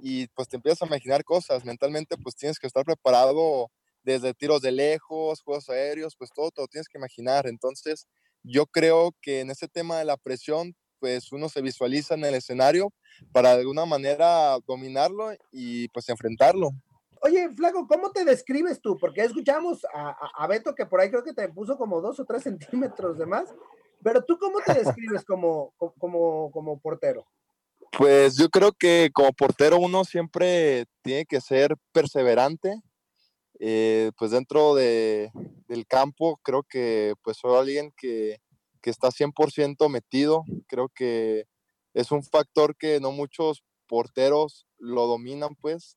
y 0.00 0.26
pues 0.28 0.48
te 0.48 0.56
empiezas 0.56 0.82
a 0.82 0.86
imaginar 0.86 1.24
cosas. 1.24 1.64
Mentalmente 1.64 2.16
pues 2.16 2.34
tienes 2.36 2.58
que 2.58 2.66
estar 2.66 2.84
preparado 2.84 3.68
desde 4.02 4.34
tiros 4.34 4.62
de 4.62 4.72
lejos, 4.72 5.42
juegos 5.42 5.68
aéreos, 5.68 6.16
pues 6.16 6.30
todo 6.34 6.50
te 6.50 6.60
lo 6.62 6.68
tienes 6.68 6.88
que 6.88 6.98
imaginar. 6.98 7.46
Entonces 7.46 8.06
yo 8.42 8.66
creo 8.66 9.14
que 9.22 9.40
en 9.40 9.50
ese 9.50 9.68
tema 9.68 9.98
de 9.98 10.04
la 10.04 10.16
presión 10.16 10.74
pues 11.00 11.32
uno 11.32 11.48
se 11.48 11.62
visualiza 11.62 12.14
en 12.14 12.24
el 12.24 12.34
escenario 12.34 12.92
para 13.32 13.54
de 13.54 13.60
alguna 13.60 13.86
manera 13.86 14.58
dominarlo 14.66 15.32
y 15.50 15.88
pues 15.88 16.08
enfrentarlo. 16.08 16.70
Oye, 17.22 17.50
Flaco, 17.50 17.86
¿cómo 17.86 18.12
te 18.12 18.24
describes 18.24 18.80
tú? 18.80 18.96
Porque 18.98 19.22
escuchamos 19.22 19.84
a, 19.92 20.14
a, 20.36 20.46
Beto 20.46 20.74
que 20.74 20.86
por 20.86 21.00
ahí 21.00 21.10
creo 21.10 21.22
que 21.22 21.34
te 21.34 21.48
puso 21.48 21.76
como 21.76 22.00
dos 22.00 22.18
o 22.20 22.24
tres 22.24 22.44
centímetros 22.44 23.18
de 23.18 23.26
más, 23.26 23.54
pero 24.02 24.24
tú 24.24 24.38
cómo 24.38 24.60
te 24.64 24.72
describes 24.74 25.24
como, 25.24 25.74
como, 25.98 26.50
como 26.50 26.78
portero? 26.78 27.26
Pues 27.98 28.36
yo 28.36 28.48
creo 28.48 28.72
que 28.72 29.10
como 29.12 29.32
portero 29.32 29.78
uno 29.78 30.04
siempre 30.04 30.86
tiene 31.02 31.26
que 31.26 31.40
ser 31.40 31.76
perseverante. 31.92 32.80
Eh, 33.62 34.10
pues 34.16 34.30
dentro 34.30 34.74
de, 34.74 35.30
del 35.68 35.86
campo 35.86 36.40
creo 36.42 36.62
que 36.62 37.12
pues 37.22 37.36
soy 37.36 37.58
alguien 37.58 37.92
que, 37.94 38.40
que 38.80 38.90
está 38.90 39.08
100% 39.08 39.88
metido. 39.88 40.44
Creo 40.66 40.88
que 40.88 41.46
es 41.94 42.10
un 42.10 42.22
factor 42.22 42.76
que 42.76 43.00
no 43.00 43.12
muchos 43.12 43.62
porteros 43.86 44.66
lo 44.78 45.06
dominan 45.06 45.56
pues 45.56 45.96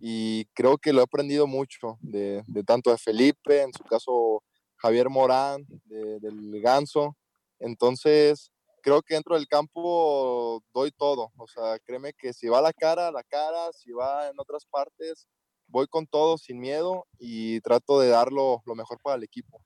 y 0.00 0.46
creo 0.54 0.78
que 0.78 0.92
lo 0.92 1.00
he 1.00 1.04
aprendido 1.04 1.46
mucho 1.46 1.98
de, 2.00 2.42
tanto 2.66 2.90
de 2.90 2.98
Felipe, 2.98 3.62
en 3.62 3.72
su 3.72 3.84
caso 3.84 4.42
Javier 4.76 5.10
Morán, 5.10 5.66
de, 5.84 6.18
del 6.20 6.60
Ganso. 6.62 7.16
Entonces, 7.58 8.50
creo 8.82 9.02
que 9.02 9.14
dentro 9.14 9.34
del 9.34 9.46
campo 9.46 10.62
doy 10.72 10.90
todo. 10.90 11.30
O 11.36 11.46
sea, 11.46 11.78
créeme 11.80 12.14
que 12.14 12.32
si 12.32 12.48
va 12.48 12.62
la 12.62 12.72
cara, 12.72 13.12
la 13.12 13.22
cara, 13.24 13.72
si 13.72 13.92
va 13.92 14.28
en 14.28 14.34
otras 14.38 14.64
partes, 14.64 15.28
voy 15.66 15.86
con 15.86 16.06
todo 16.06 16.38
sin 16.38 16.58
miedo 16.58 17.06
y 17.18 17.60
trato 17.60 18.00
de 18.00 18.08
dar 18.08 18.32
lo, 18.32 18.62
lo 18.64 18.74
mejor 18.74 18.98
para 19.02 19.16
el 19.16 19.24
equipo. 19.24 19.62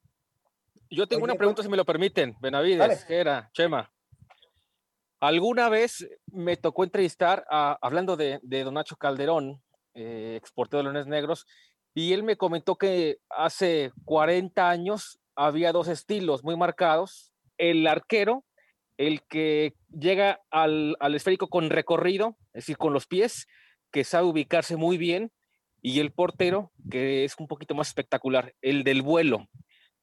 Yo 0.95 1.09
tengo 1.09 1.25
Oye, 1.25 1.33
una 1.33 1.39
pregunta, 1.39 1.63
si 1.63 1.69
me 1.69 1.77
lo 1.77 1.85
permiten, 1.85 2.37
Benavides, 2.41 3.05
Jera, 3.05 3.51
Chema. 3.53 3.91
Alguna 5.21 5.69
vez 5.69 6.09
me 6.27 6.57
tocó 6.57 6.85
entrevistar, 6.85 7.45
a, 7.51 7.77
hablando 7.81 8.17
de, 8.17 8.39
de 8.43 8.63
Don 8.63 8.75
Nacho 8.75 8.97
Calderón, 8.97 9.63
eh, 9.95 10.35
exportador 10.37 10.85
de 10.85 10.93
leones 10.93 11.09
negros, 11.09 11.47
y 11.95 12.13
él 12.13 12.23
me 12.23 12.37
comentó 12.37 12.77
que 12.77 13.19
hace 13.29 13.93
40 14.05 14.69
años 14.69 15.19
había 15.35 15.73
dos 15.73 15.89
estilos 15.89 16.45
muy 16.45 16.57
marcados, 16.57 17.33
el 17.59 17.87
arquero, 17.87 18.45
el 18.97 19.23
que 19.23 19.75
llega 19.91 20.43
al, 20.51 20.97
al 21.01 21.15
esférico 21.15 21.49
con 21.49 21.71
recorrido, 21.71 22.37
es 22.53 22.65
decir, 22.65 22.77
con 22.77 22.93
los 22.93 23.07
pies, 23.07 23.47
que 23.91 24.05
sabe 24.05 24.27
ubicarse 24.27 24.77
muy 24.77 24.99
bien, 24.99 25.33
y 25.83 26.01
el 26.01 26.13
portero, 26.13 26.71
que 26.91 27.25
es 27.25 27.35
un 27.39 27.49
poquito 27.49 27.75
más 27.75 27.89
espectacular, 27.89 28.55
el 28.63 28.85
del 28.85 29.03
vuelo, 29.03 29.49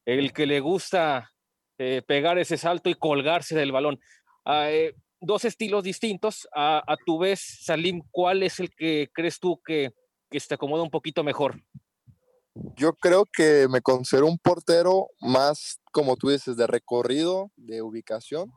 el 0.05 0.33
que 0.33 0.45
le 0.45 0.59
gusta 0.59 1.31
eh, 1.77 2.01
pegar 2.05 2.37
ese 2.37 2.57
salto 2.57 2.89
y 2.89 2.95
colgarse 2.95 3.55
del 3.55 3.71
balón. 3.71 3.99
Ah, 4.45 4.69
eh, 4.71 4.95
dos 5.19 5.45
estilos 5.45 5.83
distintos. 5.83 6.47
A, 6.53 6.83
a, 6.85 6.97
tu 7.05 7.19
vez, 7.19 7.59
Salim, 7.63 8.01
¿cuál 8.11 8.43
es 8.43 8.59
el 8.59 8.69
que 8.75 9.09
crees 9.13 9.39
tú 9.39 9.59
que, 9.65 9.91
que 10.29 10.39
te 10.39 10.55
acomoda 10.55 10.83
un 10.83 10.91
poquito 10.91 11.23
mejor? 11.23 11.61
Yo 12.75 12.93
creo 12.93 13.25
que 13.25 13.67
me 13.69 13.81
considero 13.81 14.27
un 14.27 14.37
portero 14.37 15.07
más, 15.21 15.79
como 15.91 16.17
tú 16.17 16.29
dices, 16.29 16.57
de 16.57 16.67
recorrido, 16.67 17.51
de 17.55 17.81
ubicación. 17.81 18.51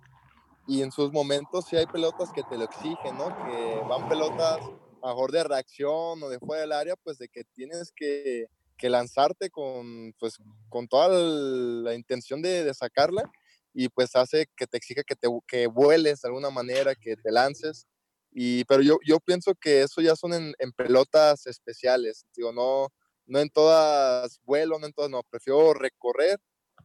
Y 0.66 0.82
en 0.82 0.90
sus 0.90 1.12
momentos 1.12 1.66
sí 1.66 1.76
hay 1.76 1.86
pelotas 1.86 2.32
que 2.32 2.42
te 2.42 2.56
lo 2.56 2.64
exigen, 2.64 3.16
¿no? 3.18 3.28
Que 3.44 3.80
van 3.88 4.08
pelotas 4.08 4.58
mejor 5.02 5.30
de 5.30 5.44
reacción 5.44 6.22
o 6.22 6.28
de 6.28 6.38
fuera 6.38 6.62
del 6.62 6.72
área, 6.72 6.96
pues 6.96 7.18
de 7.18 7.28
que 7.28 7.44
tienes 7.54 7.92
que, 7.94 8.46
que 8.76 8.88
lanzarte 8.88 9.50
con, 9.50 10.12
pues, 10.18 10.38
con 10.68 10.88
toda 10.88 11.08
la 11.08 11.94
intención 11.94 12.42
de, 12.42 12.64
de 12.64 12.74
sacarla 12.74 13.30
y 13.74 13.88
pues 13.88 14.14
hace 14.14 14.46
que 14.56 14.66
te 14.66 14.76
exija 14.76 15.02
que, 15.02 15.16
te, 15.16 15.28
que 15.48 15.66
vueles 15.66 16.22
de 16.22 16.28
alguna 16.28 16.50
manera, 16.50 16.94
que 16.94 17.16
te 17.16 17.32
lances. 17.32 17.86
Y, 18.30 18.64
pero 18.64 18.82
yo, 18.82 18.98
yo 19.04 19.18
pienso 19.18 19.54
que 19.54 19.82
eso 19.82 20.00
ya 20.00 20.14
son 20.16 20.32
en, 20.32 20.72
pelotas 20.72 21.46
especiales. 21.46 22.24
Digo, 22.36 22.52
no, 22.52 22.88
no 23.26 23.40
en 23.40 23.50
todas 23.50 24.40
vuelo, 24.44 24.78
no 24.78 24.86
en 24.86 24.92
todas, 24.92 25.10
no, 25.10 25.22
prefiero 25.28 25.74
recorrer 25.74 26.40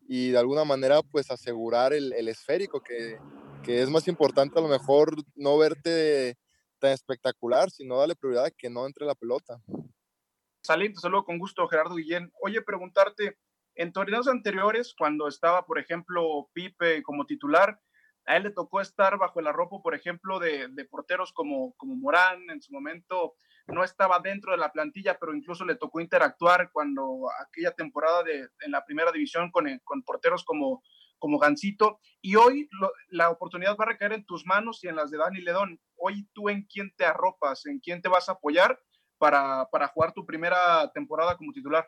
y 0.08 0.32
de 0.32 0.39
alguna 0.39 0.63
manera 0.63 1.02
pues 1.04 1.30
asegurar 1.30 1.93
el, 1.93 2.13
el 2.13 2.28
esférico, 2.28 2.82
que, 2.82 3.19
que, 3.63 3.82
es 3.82 3.89
más 3.89 4.08
importante 4.08 4.58
a 4.58 4.62
lo 4.62 4.67
mejor 4.67 5.15
no 5.36 5.58
verte 5.58 6.36
tan 6.80 6.91
espectacular, 6.91 7.69
sino 7.69 7.97
darle 7.97 8.15
prioridad 8.15 8.45
a 8.45 8.52
que 8.52 8.69
no 8.69 8.88
entre 8.88 9.06
la 9.06 9.13
pelota. 9.13 9.62
Salim, 10.62 10.93
te 10.93 11.00
saludo 11.00 11.24
con 11.24 11.39
gusto, 11.39 11.67
Gerardo 11.67 11.95
Guillén. 11.95 12.32
Oye, 12.41 12.62
preguntarte, 12.62 13.38
en 13.76 13.93
torneos 13.93 14.28
anteriores, 14.28 14.93
cuando 14.98 15.28
estaba, 15.28 15.65
por 15.65 15.80
ejemplo, 15.80 16.50
Pipe 16.54 17.02
como 17.02 17.26
titular, 17.26 17.80
a 18.26 18.36
él 18.36 18.43
le 18.43 18.52
tocó 18.52 18.82
estar 18.82 19.17
bajo 19.17 19.39
el 19.39 19.48
arropo, 19.48 19.82
por 19.82 19.95
ejemplo, 19.95 20.38
de, 20.38 20.69
porteros 20.91 21.32
como, 21.32 21.74
como 21.78 21.95
Morán, 21.95 22.50
en 22.50 22.62
su 22.62 22.74
momento 22.74 23.36
no 23.67 23.84
estaba 23.84 24.19
dentro 24.19 24.52
de 24.52 24.58
la 24.58 24.72
plantilla, 24.72 25.17
pero 25.17 25.34
incluso 25.34 25.63
le 25.63 25.76
tocó 25.76 26.02
interactuar 26.02 26.72
cuando 26.72 27.28
aquella 27.39 27.72
temporada 27.72 28.24
de, 28.24 28.50
en 28.62 28.72
la 28.72 28.84
primera 28.84 29.12
división 29.12 29.52
con, 29.52 29.65
con 29.84 30.04
porteros 30.04 30.43
como, 30.43 30.84
como 31.17 31.39
Gancito. 31.39 32.00
Y 32.22 32.36
hoy 32.36 32.67
la 33.10 33.30
oportunidad 33.30 33.78
va 33.78 33.86
a 33.86 33.89
recaer 33.89 34.13
en 34.13 34.26
tus 34.26 34.45
manos 34.45 34.84
y 34.84 34.88
en 34.88 34.95
las 34.95 35.12
de 35.12 35.19
Dani 35.19 35.41
Ledón. 35.41 35.80
Hoy 35.95 36.28
tú 36.34 36.50
en 36.50 36.63
quién 36.63 36.93
te 36.95 37.06
arropas, 37.06 37.65
en 37.65 37.80
quién 37.80 38.02
te 38.02 38.10
vas 38.10 38.28
a 38.28 38.34
apoyar 38.34 38.80
para, 39.19 39.67
para 39.69 39.88
jugar 39.89 40.13
tu 40.13 40.25
primera 40.25 40.89
temporada 40.93 41.38
como 41.38 41.51
titular. 41.51 41.88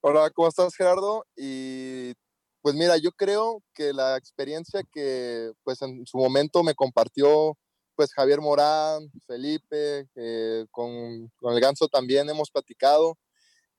Hola, 0.00 0.30
¿cómo 0.30 0.48
estás 0.48 0.74
Gerardo? 0.74 1.24
Y 1.36 2.14
pues 2.62 2.74
mira, 2.74 2.96
yo 2.96 3.12
creo 3.12 3.62
que 3.74 3.92
la 3.92 4.16
experiencia 4.16 4.82
que 4.90 5.52
pues 5.62 5.80
en 5.82 6.04
su 6.06 6.18
momento 6.18 6.64
me 6.64 6.74
compartió 6.74 7.56
pues 7.94 8.12
Javier 8.12 8.40
Morán, 8.40 9.10
Felipe, 9.26 10.08
eh, 10.16 10.66
con, 10.70 11.28
con, 11.36 11.54
el 11.54 11.60
Ganso 11.60 11.88
también 11.88 12.28
hemos 12.28 12.50
platicado, 12.50 13.16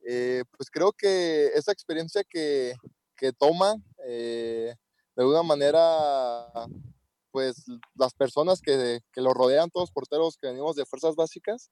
eh, 0.08 0.44
pues 0.58 0.72
creo 0.72 0.92
que 0.92 1.48
esa 1.54 1.72
experiencia 1.72 2.24
que, 2.24 2.74
que 3.16 3.32
toma, 3.32 3.76
eh, 4.08 4.74
de 5.16 5.22
alguna 5.22 5.44
manera, 5.44 6.48
pues 7.32 7.66
las 7.96 8.14
personas 8.14 8.60
que, 8.60 9.02
que 9.12 9.22
lo 9.22 9.34
rodean, 9.34 9.70
todos 9.70 9.92
porteros 9.92 10.38
que 10.38 10.48
venimos 10.48 10.76
de 10.76 10.86
fuerzas 10.86 11.16
básicas, 11.16 11.70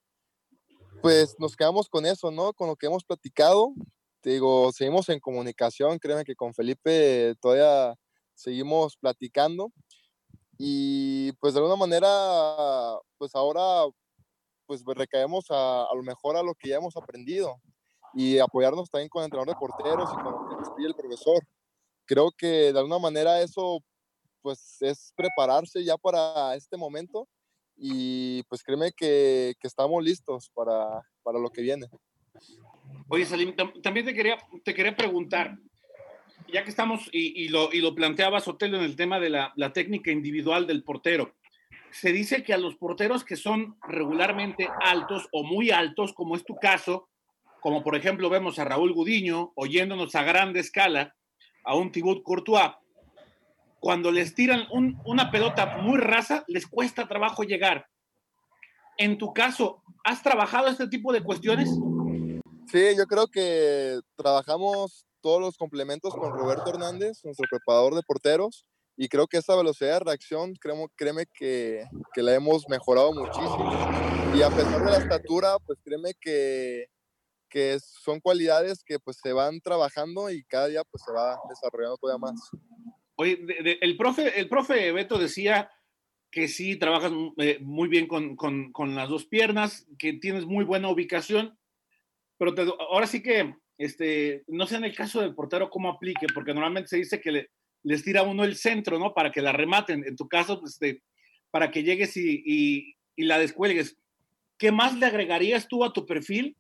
pues 1.06 1.36
nos 1.38 1.56
quedamos 1.56 1.88
con 1.88 2.04
eso, 2.08 2.32
¿no? 2.32 2.52
Con 2.54 2.68
lo 2.68 2.76
que 2.76 2.88
hemos 2.88 3.04
platicado, 3.04 3.76
te 4.22 4.32
digo, 4.32 4.72
seguimos 4.72 5.08
en 5.10 5.20
comunicación, 5.20 6.00
créeme 6.00 6.26
que 6.26 6.36
con 6.36 6.52
Felipe 6.52 7.36
todavía 7.40 7.94
seguimos 8.34 8.98
platicando 8.98 9.72
y 10.58 11.32
pues 11.34 11.54
de 11.54 11.60
alguna 11.60 11.76
manera, 11.76 12.10
pues 13.20 13.36
ahora 13.36 13.86
pues 14.66 14.82
recaemos 14.84 15.52
a, 15.52 15.84
a, 15.84 15.94
lo 15.94 16.02
mejor 16.02 16.38
a 16.38 16.42
lo 16.42 16.56
que 16.56 16.70
ya 16.70 16.78
hemos 16.78 16.98
aprendido 16.98 17.62
y 18.16 18.40
apoyarnos 18.40 18.90
también 18.90 19.10
con 19.10 19.22
el 19.22 19.26
entrenador 19.26 19.54
de 19.54 19.60
porteros 19.60 20.10
y 20.12 20.16
con 20.16 20.34
lo 20.34 20.50
que 20.50 20.56
nos 20.56 20.70
pide 20.72 20.88
el 20.88 20.96
profesor. 20.96 21.48
Creo 22.06 22.32
que 22.36 22.74
de 22.74 22.80
alguna 22.80 22.98
manera 22.98 23.40
eso 23.42 23.78
pues 24.42 24.82
es 24.82 25.14
prepararse 25.16 25.84
ya 25.84 25.98
para 25.98 26.56
este 26.56 26.78
momento 26.78 27.28
y 27.78 28.44
pues 28.44 28.64
créeme 28.64 28.92
que, 28.92 29.56
que 29.60 29.68
estamos 29.68 30.04
listos 30.04 30.50
para, 30.54 31.02
para 31.24 31.40
lo 31.40 31.50
que 31.50 31.62
viene. 31.62 31.88
Oye, 33.08 33.26
Salim, 33.26 33.56
también 33.82 34.06
te 34.06 34.14
quería, 34.14 34.38
te 34.64 34.74
quería 34.74 34.96
preguntar, 34.96 35.58
ya 36.52 36.64
que 36.64 36.70
estamos, 36.70 37.10
y, 37.12 37.44
y, 37.44 37.50
lo, 37.50 37.72
y 37.72 37.82
lo 37.82 37.94
planteaba 37.94 38.42
Sotelo 38.42 38.78
en 38.78 38.84
el 38.84 38.96
tema 38.96 39.20
de 39.20 39.30
la, 39.30 39.54
la, 39.56 39.74
técnica 39.74 40.12
individual 40.12 40.68
del 40.68 40.84
portero, 40.84 41.36
se 41.92 42.12
dice 42.12 42.44
que 42.44 42.54
a 42.54 42.58
los 42.58 42.76
porteros 42.76 43.24
que 43.24 43.36
son 43.36 43.78
regularmente 43.88 44.68
altos 44.82 45.28
o 45.32 45.44
muy 45.44 45.72
altos, 45.72 46.14
como 46.14 46.36
es 46.36 46.44
tu 46.44 46.56
caso, 46.56 47.10
como 47.62 47.84
por 47.84 47.96
ejemplo 47.96 48.30
vemos 48.30 48.60
a 48.60 48.66
Raúl 48.66 48.94
Gudiño 48.94 49.54
oyéndonos 49.56 50.14
a 50.16 50.24
grande 50.24 50.60
escala, 50.60 51.16
a 51.64 51.76
un 51.76 51.92
Thibaut 51.92 52.22
Courtois, 52.22 52.72
cuando 53.86 54.12
les 54.12 54.34
tiran 54.34 54.66
un, 54.72 55.00
una 55.06 55.30
pelota 55.30 55.78
muy 55.78 56.00
rasa, 56.00 56.44
les 56.48 56.66
cuesta 56.66 57.08
trabajo 57.08 57.44
llegar. 57.44 57.86
En 58.98 59.20
tu 59.20 59.32
caso, 59.32 59.84
¿has 60.04 60.24
trabajado 60.24 60.70
este 60.70 60.88
tipo 60.88 61.14
de 61.14 61.22
cuestiones? 61.22 61.70
Sí, 62.66 62.98
yo 62.98 63.06
creo 63.06 63.28
que 63.28 64.00
trabajamos 64.16 65.06
todos 65.22 65.40
los 65.40 65.56
complementos 65.56 66.16
con 66.16 66.32
Roberto 66.32 66.72
Hernández, 66.72 67.24
nuestro 67.24 67.46
preparador 67.48 67.94
de 67.94 68.02
porteros, 68.02 68.66
y 68.98 69.08
creo 69.08 69.28
que 69.28 69.38
esa 69.38 69.56
velocidad 69.56 70.00
de 70.00 70.06
reacción, 70.06 70.56
créeme, 70.60 70.88
créeme 70.96 71.26
que, 71.32 71.86
que, 72.12 72.24
la 72.24 72.34
hemos 72.34 72.68
mejorado 72.68 73.14
muchísimo. 73.14 73.72
Y 74.34 74.42
a 74.42 74.50
pesar 74.50 74.84
de 74.84 74.92
la 74.94 74.98
estatura, 74.98 75.58
pues 75.64 75.78
créeme 75.84 76.16
que, 76.20 76.88
que 77.52 77.78
son 77.80 78.20
cualidades 78.20 78.84
que 78.84 78.98
pues 78.98 79.20
se 79.22 79.32
van 79.32 79.62
trabajando 79.62 80.32
y 80.32 80.44
cada 80.46 80.70
día 80.70 80.82
pues 80.90 81.04
se 81.06 81.12
va 81.12 81.40
desarrollando 81.50 81.98
todavía 81.98 82.18
más. 82.18 82.50
Oye, 83.18 83.40
el, 83.82 83.98
profe, 83.98 84.40
el 84.40 84.50
profe 84.50 84.92
Beto 84.92 85.18
decía 85.18 85.70
que 86.32 86.48
sí, 86.50 86.76
trabajas 86.76 87.14
eh, 87.38 87.60
muy 87.62 87.88
bien 87.88 88.08
con, 88.08 88.36
con, 88.36 88.96
las 88.96 89.08
dos 89.08 89.26
piernas, 89.26 89.88
que 89.98 90.14
tienes 90.14 90.46
muy 90.46 90.66
buena 90.66 90.90
ubicación, 90.90 91.58
pero 92.38 92.54
ahora 92.90 93.08
sí 93.08 93.24
que, 93.24 93.56
este, 93.78 94.44
no 94.48 94.68
sé 94.68 94.76
en 94.76 94.84
el 94.84 94.96
caso 94.96 95.22
del 95.22 95.34
portero 95.34 95.70
cómo 95.70 95.90
aplique, 95.90 96.28
porque 96.34 96.54
normalmente 96.54 96.90
se 96.90 96.98
dice 96.98 97.22
que 97.22 97.32
le, 97.32 97.50
les 97.84 98.04
tira 98.04 98.24
uno 98.24 98.44
el 98.44 98.58
centro, 98.58 99.00
¿no? 99.00 99.14
Para 99.14 99.32
que 99.32 99.42
la 99.42 99.54
rematen. 99.54 100.04
En 100.06 100.16
tu 100.16 100.28
caso, 100.28 100.62
este, 100.66 101.04
para 101.52 101.72
que 101.72 101.84
llegues 101.84 102.18
y, 102.18 102.44
y, 103.16 103.24
la 103.24 103.40
descuelgues. 103.40 103.98
¿Qué 104.58 104.72
más 104.72 104.98
le 104.98 105.06
agregarías 105.06 105.68
tú 105.68 105.86
a 105.86 105.94
tu 105.94 106.06
perfil 106.06 106.58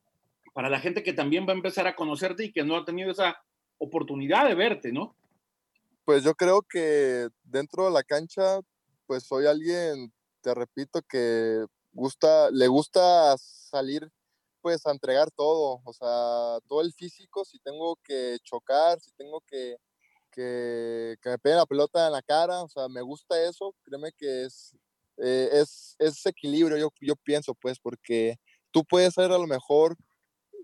para 0.53 0.69
la 0.69 0.79
gente 0.79 1.03
que 1.03 1.13
también 1.13 1.45
va 1.45 1.51
a 1.51 1.55
empezar 1.55 1.87
a 1.87 1.95
conocerte 1.95 2.45
y 2.45 2.51
que 2.53 2.63
no 2.63 2.77
ha 2.77 2.85
tenido 2.85 3.11
esa 3.11 3.43
oportunidad 3.77 4.47
de 4.47 4.55
verte, 4.55 4.93
¿no? 4.93 5.17
Pues 6.05 6.23
yo 6.23 6.35
creo 6.35 6.61
que 6.61 7.29
dentro 7.43 7.85
de 7.85 7.91
la 7.91 8.03
cancha, 8.03 8.59
pues 9.07 9.23
soy 9.23 9.47
alguien, 9.47 10.13
te 10.41 10.53
repito, 10.53 11.01
que 11.01 11.65
gusta, 11.93 12.51
le 12.51 12.67
gusta 12.67 13.35
salir 13.39 14.07
pues 14.61 14.85
a 14.85 14.91
entregar 14.91 15.31
todo, 15.31 15.81
o 15.83 15.93
sea, 15.93 16.59
todo 16.67 16.81
el 16.81 16.93
físico, 16.93 17.43
si 17.43 17.59
tengo 17.59 17.97
que 18.03 18.37
chocar, 18.43 18.99
si 18.99 19.11
tengo 19.13 19.41
que, 19.47 19.77
que, 20.31 21.17
me 21.25 21.39
pegue 21.39 21.55
la 21.55 21.65
pelota 21.65 22.05
en 22.05 22.13
la 22.13 22.21
cara, 22.21 22.61
o 22.63 22.69
sea, 22.69 22.87
me 22.87 23.01
gusta 23.01 23.41
eso, 23.43 23.75
créeme 23.83 24.11
que 24.17 24.45
es, 24.45 24.75
eh, 25.17 25.49
es, 25.53 25.95
es 25.99 26.25
equilibrio, 26.25 26.77
yo, 26.77 26.89
yo 27.01 27.15
pienso, 27.15 27.55
pues, 27.55 27.79
porque 27.79 28.37
tú 28.71 28.83
puedes 28.83 29.13
ser 29.13 29.31
a 29.31 29.37
lo 29.37 29.47
mejor, 29.47 29.95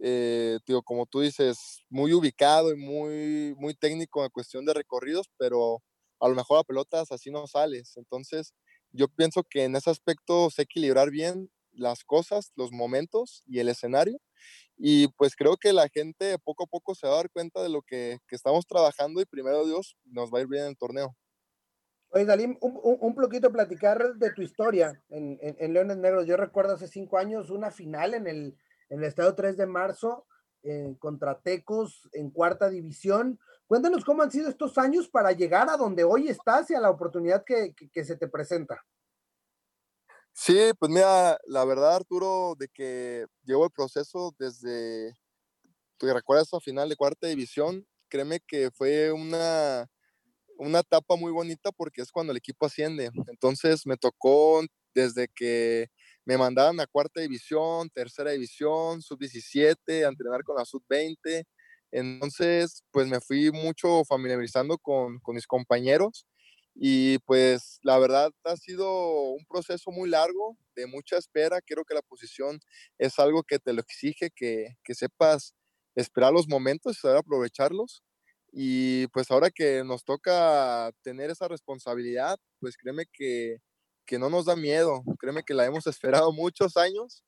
eh, 0.03 0.59
como 0.83 1.05
tú 1.05 1.21
dices, 1.21 1.83
muy 1.89 2.13
ubicado 2.13 2.73
y 2.73 2.77
muy, 2.77 3.55
muy 3.57 3.73
técnico 3.73 4.23
en 4.23 4.29
cuestión 4.31 4.65
de 4.65 4.73
recorridos, 4.73 5.29
pero 5.37 5.81
a 6.19 6.27
lo 6.27 6.35
mejor 6.35 6.59
a 6.59 6.63
pelotas 6.63 7.11
así 7.11 7.31
no 7.31 7.47
sales, 7.47 7.97
entonces 7.97 8.53
yo 8.91 9.07
pienso 9.07 9.43
que 9.43 9.63
en 9.63 9.75
ese 9.75 9.89
aspecto 9.89 10.49
sé 10.49 10.63
equilibrar 10.63 11.09
bien 11.09 11.49
las 11.73 12.03
cosas, 12.03 12.51
los 12.55 12.71
momentos 12.71 13.43
y 13.45 13.59
el 13.59 13.69
escenario. 13.69 14.19
Y 14.77 15.07
pues 15.09 15.35
creo 15.35 15.57
que 15.57 15.73
la 15.73 15.87
gente 15.89 16.37
poco 16.43 16.63
a 16.63 16.67
poco 16.67 16.95
se 16.95 17.07
va 17.07 17.13
a 17.13 17.17
dar 17.17 17.29
cuenta 17.29 17.61
de 17.61 17.69
lo 17.69 17.81
que, 17.81 18.17
que 18.27 18.35
estamos 18.35 18.65
trabajando 18.65 19.21
y 19.21 19.25
primero 19.25 19.65
Dios 19.65 19.95
nos 20.05 20.31
va 20.31 20.39
a 20.39 20.41
ir 20.41 20.47
bien 20.47 20.63
en 20.63 20.69
el 20.69 20.77
torneo. 20.77 21.15
Oye, 22.09 22.25
Dalim, 22.25 22.57
un, 22.59 22.77
un, 22.83 23.15
poquito 23.15 23.53
platicar 23.53 24.15
de 24.15 24.33
tu 24.33 24.41
historia 24.41 25.01
en, 25.09 25.37
en, 25.41 25.73
Leones 25.73 25.95
Negros. 25.95 26.27
Yo 26.27 26.35
recuerdo 26.35 26.73
hace 26.73 26.89
cinco 26.89 27.17
años 27.17 27.49
una 27.49 27.71
final 27.71 28.13
en 28.13 28.27
el, 28.27 28.57
en 28.91 28.99
el 28.99 29.05
Estado 29.05 29.33
3 29.33 29.57
de 29.57 29.65
marzo 29.65 30.27
eh, 30.63 30.95
contra 30.99 31.39
Tecos 31.39 32.07
en 32.11 32.29
cuarta 32.29 32.69
división. 32.69 33.39
Cuéntanos 33.65 34.03
cómo 34.03 34.21
han 34.21 34.31
sido 34.31 34.49
estos 34.49 34.77
años 34.77 35.07
para 35.07 35.31
llegar 35.31 35.69
a 35.69 35.77
donde 35.77 36.03
hoy 36.03 36.27
estás 36.27 36.69
y 36.69 36.75
a 36.75 36.81
la 36.81 36.89
oportunidad 36.89 37.43
que, 37.45 37.73
que, 37.73 38.05
se 38.05 38.17
te 38.17 38.27
presenta. 38.27 38.85
Sí, 40.33 40.71
pues 40.77 40.91
mira, 40.91 41.39
la 41.45 41.65
verdad, 41.65 41.95
Arturo, 41.95 42.55
de 42.57 42.67
que 42.67 43.25
llevo 43.43 43.65
el 43.65 43.71
proceso 43.71 44.35
desde, 44.37 45.15
tú 45.97 46.07
recuerdas 46.07 46.47
esa 46.47 46.59
final 46.59 46.89
de 46.89 46.97
cuarta 46.97 47.27
división, 47.27 47.87
créeme 48.09 48.41
que 48.45 48.71
fue 48.71 49.13
una, 49.13 49.89
una 50.57 50.79
etapa 50.79 51.15
muy 51.15 51.31
bonita 51.31 51.71
porque 51.71 52.01
es 52.01 52.11
cuando 52.11 52.31
el 52.31 52.37
equipo 52.37 52.65
asciende. 52.65 53.09
Entonces 53.27 53.87
me 53.87 53.95
tocó 53.95 54.61
desde 54.93 55.29
que 55.29 55.89
me 56.25 56.37
mandaban 56.37 56.79
a 56.79 56.87
cuarta 56.87 57.21
división, 57.21 57.89
tercera 57.89 58.31
división, 58.31 59.01
sub-17, 59.01 60.05
a 60.05 60.09
entrenar 60.09 60.43
con 60.43 60.55
la 60.57 60.65
sub-20. 60.65 61.45
Entonces, 61.91 62.83
pues 62.91 63.07
me 63.07 63.19
fui 63.19 63.51
mucho 63.51 64.03
familiarizando 64.05 64.77
con, 64.77 65.19
con, 65.19 65.35
mis 65.35 65.47
compañeros 65.47 66.25
y 66.73 67.19
pues 67.19 67.79
la 67.83 67.97
verdad 67.99 68.31
ha 68.45 68.55
sido 68.55 69.31
un 69.31 69.45
proceso 69.45 69.91
muy 69.91 70.09
largo, 70.09 70.57
de 70.75 70.87
mucha 70.87 71.17
espera. 71.17 71.59
Creo 71.61 71.83
que 71.83 71.95
la 71.95 72.01
posición 72.01 72.59
es 72.97 73.19
algo 73.19 73.43
que 73.43 73.59
te 73.59 73.73
lo 73.73 73.81
exige, 73.81 74.29
que, 74.33 74.75
que 74.83 74.95
sepas 74.95 75.53
esperar 75.95 76.31
los 76.33 76.47
momentos 76.47 76.97
y 76.97 76.99
saber 77.01 77.17
aprovecharlos. 77.17 78.03
Y 78.53 79.07
pues 79.07 79.31
ahora 79.31 79.49
que 79.49 79.83
nos 79.83 80.03
toca 80.03 80.91
tener 81.03 81.29
esa 81.29 81.47
responsabilidad, 81.47 82.37
pues 82.59 82.77
créeme 82.77 83.05
que, 83.11 83.57
que 84.05 84.19
no 84.19 84.29
nos 84.29 84.45
da 84.45 84.55
miedo, 84.55 85.03
créeme 85.19 85.43
que 85.43 85.53
la 85.53 85.65
hemos 85.65 85.85
esperado 85.87 86.31
muchos 86.31 86.77
años 86.77 87.23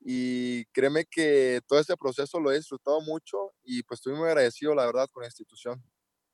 y 0.00 0.64
créeme 0.66 1.04
que 1.04 1.60
todo 1.66 1.78
ese 1.78 1.96
proceso 1.96 2.40
lo 2.40 2.50
he 2.50 2.56
disfrutado 2.56 3.00
mucho 3.02 3.52
y 3.62 3.82
pues 3.82 3.98
estoy 3.98 4.14
muy 4.14 4.28
agradecido, 4.28 4.74
la 4.74 4.86
verdad, 4.86 5.08
con 5.12 5.22
la 5.22 5.28
institución. 5.28 5.82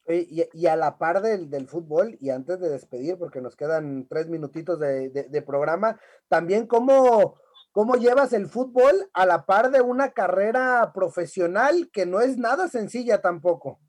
Y, 0.08 0.44
y 0.52 0.66
a 0.66 0.76
la 0.76 0.98
par 0.98 1.20
del, 1.20 1.50
del, 1.50 1.66
fútbol, 1.66 2.16
y 2.20 2.30
antes 2.30 2.60
de 2.60 2.68
despedir, 2.68 3.18
porque 3.18 3.40
nos 3.40 3.56
quedan 3.56 4.06
tres 4.08 4.28
minutitos 4.28 4.78
de, 4.78 5.10
de, 5.10 5.24
de 5.24 5.42
programa, 5.42 5.98
también 6.28 6.68
cómo, 6.68 7.40
cómo 7.72 7.96
llevas 7.96 8.32
el 8.32 8.46
fútbol 8.46 9.10
a 9.14 9.26
la 9.26 9.46
par 9.46 9.72
de 9.72 9.80
una 9.80 10.12
carrera 10.12 10.92
profesional 10.94 11.90
que 11.92 12.06
no 12.06 12.20
es 12.20 12.38
nada 12.38 12.68
sencilla 12.68 13.20
tampoco. 13.20 13.80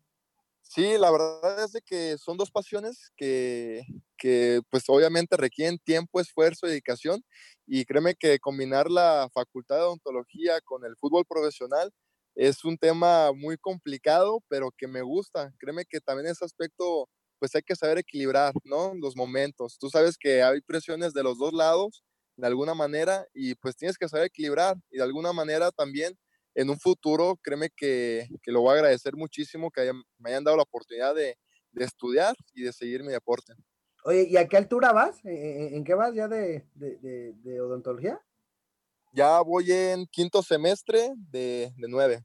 Sí, 0.69 0.97
la 0.97 1.09
verdad 1.11 1.63
es 1.63 1.71
de 1.71 1.81
que 1.81 2.17
son 2.17 2.37
dos 2.37 2.51
pasiones 2.51 3.11
que, 3.15 3.83
que 4.17 4.61
pues 4.69 4.83
obviamente 4.89 5.37
requieren 5.37 5.79
tiempo, 5.79 6.19
esfuerzo 6.19 6.67
dedicación 6.67 7.23
y 7.65 7.85
créeme 7.85 8.15
que 8.15 8.37
combinar 8.39 8.89
la 8.91 9.29
facultad 9.33 9.77
de 9.77 9.81
odontología 9.83 10.59
con 10.61 10.83
el 10.85 10.95
fútbol 10.97 11.25
profesional 11.25 11.91
es 12.35 12.63
un 12.65 12.77
tema 12.77 13.31
muy 13.33 13.57
complicado, 13.57 14.43
pero 14.49 14.69
que 14.77 14.87
me 14.87 15.01
gusta. 15.01 15.51
Créeme 15.57 15.85
que 15.85 15.99
también 16.01 16.27
ese 16.27 16.45
aspecto 16.45 17.09
pues 17.39 17.55
hay 17.55 17.61
que 17.63 17.75
saber 17.75 17.97
equilibrar, 17.99 18.53
¿no? 18.63 18.93
Los 18.95 19.15
momentos. 19.15 19.77
Tú 19.79 19.89
sabes 19.89 20.17
que 20.17 20.43
hay 20.43 20.61
presiones 20.61 21.13
de 21.13 21.23
los 21.23 21.37
dos 21.39 21.53
lados 21.53 22.03
de 22.35 22.45
alguna 22.47 22.73
manera 22.75 23.25
y 23.33 23.55
pues 23.55 23.75
tienes 23.75 23.97
que 23.97 24.07
saber 24.09 24.25
equilibrar 24.27 24.75
y 24.91 24.97
de 24.97 25.03
alguna 25.03 25.33
manera 25.33 25.71
también 25.71 26.13
en 26.57 26.71
un 26.71 26.79
futuro, 26.79 27.37
créeme 27.43 27.69
que, 27.69 28.27
que 28.41 28.51
lo 28.51 28.61
voy 28.61 28.71
a 28.71 28.79
agradecer 28.79 29.15
muchísimo 29.15 29.69
que 29.69 29.91
me 30.17 30.31
hayan 30.31 30.43
dado 30.43 30.57
la 30.57 30.63
oportunidad 30.63 31.13
de, 31.13 31.37
de, 31.71 31.85
estudiar 31.85 32.35
y 32.55 32.63
de 32.63 32.73
seguir 32.73 33.03
mi 33.03 33.11
deporte. 33.11 33.53
Oye, 34.03 34.25
¿y 34.27 34.37
a 34.37 34.47
qué 34.47 34.57
altura 34.57 34.91
vas? 34.91 35.19
¿En, 35.23 35.83
qué 35.83 35.93
vas 35.93 36.15
ya 36.15 36.27
de, 36.27 36.65
de, 36.73 37.33
de, 37.35 37.61
odontología? 37.61 38.19
Ya 39.13 39.39
voy 39.41 39.71
en 39.71 40.07
quinto 40.07 40.41
semestre 40.41 41.13
de, 41.29 41.71
nueve. 41.77 42.23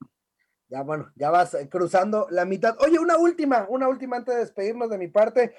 Ya, 0.69 0.83
bueno, 0.83 1.13
ya 1.15 1.31
vas 1.31 1.53
eh, 1.53 1.69
cruzando 1.69 2.27
la 2.31 2.47
mitad. 2.47 2.75
Oye, 2.81 2.99
una 2.99 3.19
última, 3.19 3.67
una 3.69 3.87
última 3.87 4.17
antes 4.17 4.35
de 4.35 4.41
despedirnos 4.41 4.89
de 4.89 4.97
mi 4.97 5.09
parte. 5.09 5.55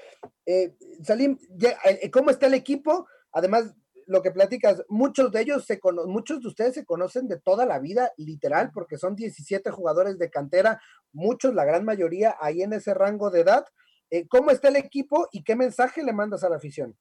Eh, 0.47 0.76
Salim, 1.03 1.38
eh, 1.86 2.09
¿cómo 2.09 2.32
está 2.32 2.47
el 2.47 2.55
equipo? 2.55 3.05
Además, 3.32 3.76
lo 4.08 4.22
que 4.22 4.32
platicas, 4.32 4.84
muchos 4.88 5.32
de 5.32 5.41
ellos 5.41 5.66
se 5.66 5.80
muchos 6.06 6.41
de 6.41 6.47
ustedes 6.47 6.74
se 6.74 6.86
conocen 6.86 7.28
de 7.28 7.39
toda 7.39 7.66
la 7.66 7.80
vida, 7.80 8.12
literal, 8.18 8.72
porque 8.74 8.97
son 8.97 9.16
17 9.16 9.72
jugadores 9.72 10.18
de 10.18 10.30
cantera, 10.30 10.82
muchos, 11.12 11.54
la 11.54 11.66
gran 11.66 11.86
mayoría, 11.86 12.36
ahí 12.39 12.62
en 12.62 12.74
ese 12.74 12.93
rango 12.93 13.30
de 13.30 13.41
edad. 13.41 13.66
Eh, 14.10 14.28
¿Cómo 14.28 14.51
está 14.51 14.68
el 14.68 14.76
equipo 14.76 15.28
y 15.32 15.43
qué 15.43 15.56
mensaje 15.56 16.04
le 16.04 16.14
mandas 16.14 16.43
a 16.43 16.49
la 16.49 16.58
afición? 16.58 16.97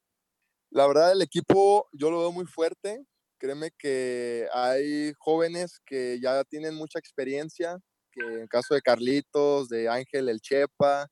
La 0.71 0.87
verdad, 0.87 1.13
el 1.13 1.23
equipo 1.23 1.89
yo 1.93 2.11
lo 2.11 2.21
veo 2.21 2.33
muy 2.33 2.47
fuerte. 2.47 3.05
Créeme 3.39 3.71
que 3.77 4.49
hay 4.53 5.13
jóvenes 5.19 5.81
que 5.85 6.19
ya 6.21 6.45
tienen 6.45 6.75
mucha 6.75 6.99
experiencia, 6.99 7.79
que 8.11 8.21
en 8.21 8.47
caso 8.47 8.75
de 8.75 8.81
Carlitos, 8.81 9.69
de 9.69 9.89
Ángel 9.89 10.29
El 10.29 10.41
Chepa, 10.41 11.09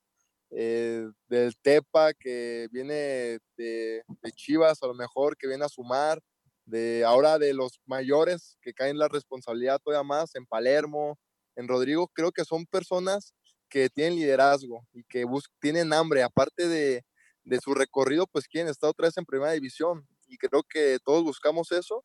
eh, 0.51 1.07
del 1.29 1.55
Tepa 1.61 2.13
que 2.13 2.67
viene 2.71 3.39
de, 3.57 4.03
Chivas, 4.35 4.83
a 4.83 4.87
lo 4.87 4.93
mejor 4.93 5.37
que 5.37 5.47
viene 5.47 5.63
a 5.63 5.69
sumar, 5.69 6.21
de 6.65 7.03
ahora 7.05 7.39
de 7.39 7.53
los 7.53 7.79
mayores 7.85 8.57
que 8.61 8.73
caen 8.73 8.97
la 8.97 9.07
responsabilidad 9.07 9.79
todavía 9.79 10.03
más 10.03 10.35
en 10.35 10.45
Palermo, 10.45 11.17
en 11.55 11.67
Rodrigo, 11.67 12.07
creo 12.13 12.31
que 12.31 12.45
son 12.45 12.65
personas 12.65 13.33
que 13.69 13.89
tienen 13.89 14.15
liderazgo 14.15 14.85
y 14.93 15.03
que 15.05 15.25
tienen 15.59 15.93
hambre, 15.93 16.23
aparte 16.23 16.67
de, 16.67 17.03
de 17.45 17.59
su 17.59 17.73
recorrido, 17.73 18.27
pues 18.27 18.47
quieren 18.47 18.69
estar 18.69 18.89
otra 18.89 19.07
vez 19.07 19.17
en 19.17 19.25
primera 19.25 19.53
división 19.53 20.05
y 20.27 20.37
creo 20.37 20.63
que 20.63 20.97
todos 21.03 21.23
buscamos 21.23 21.71
eso 21.71 22.03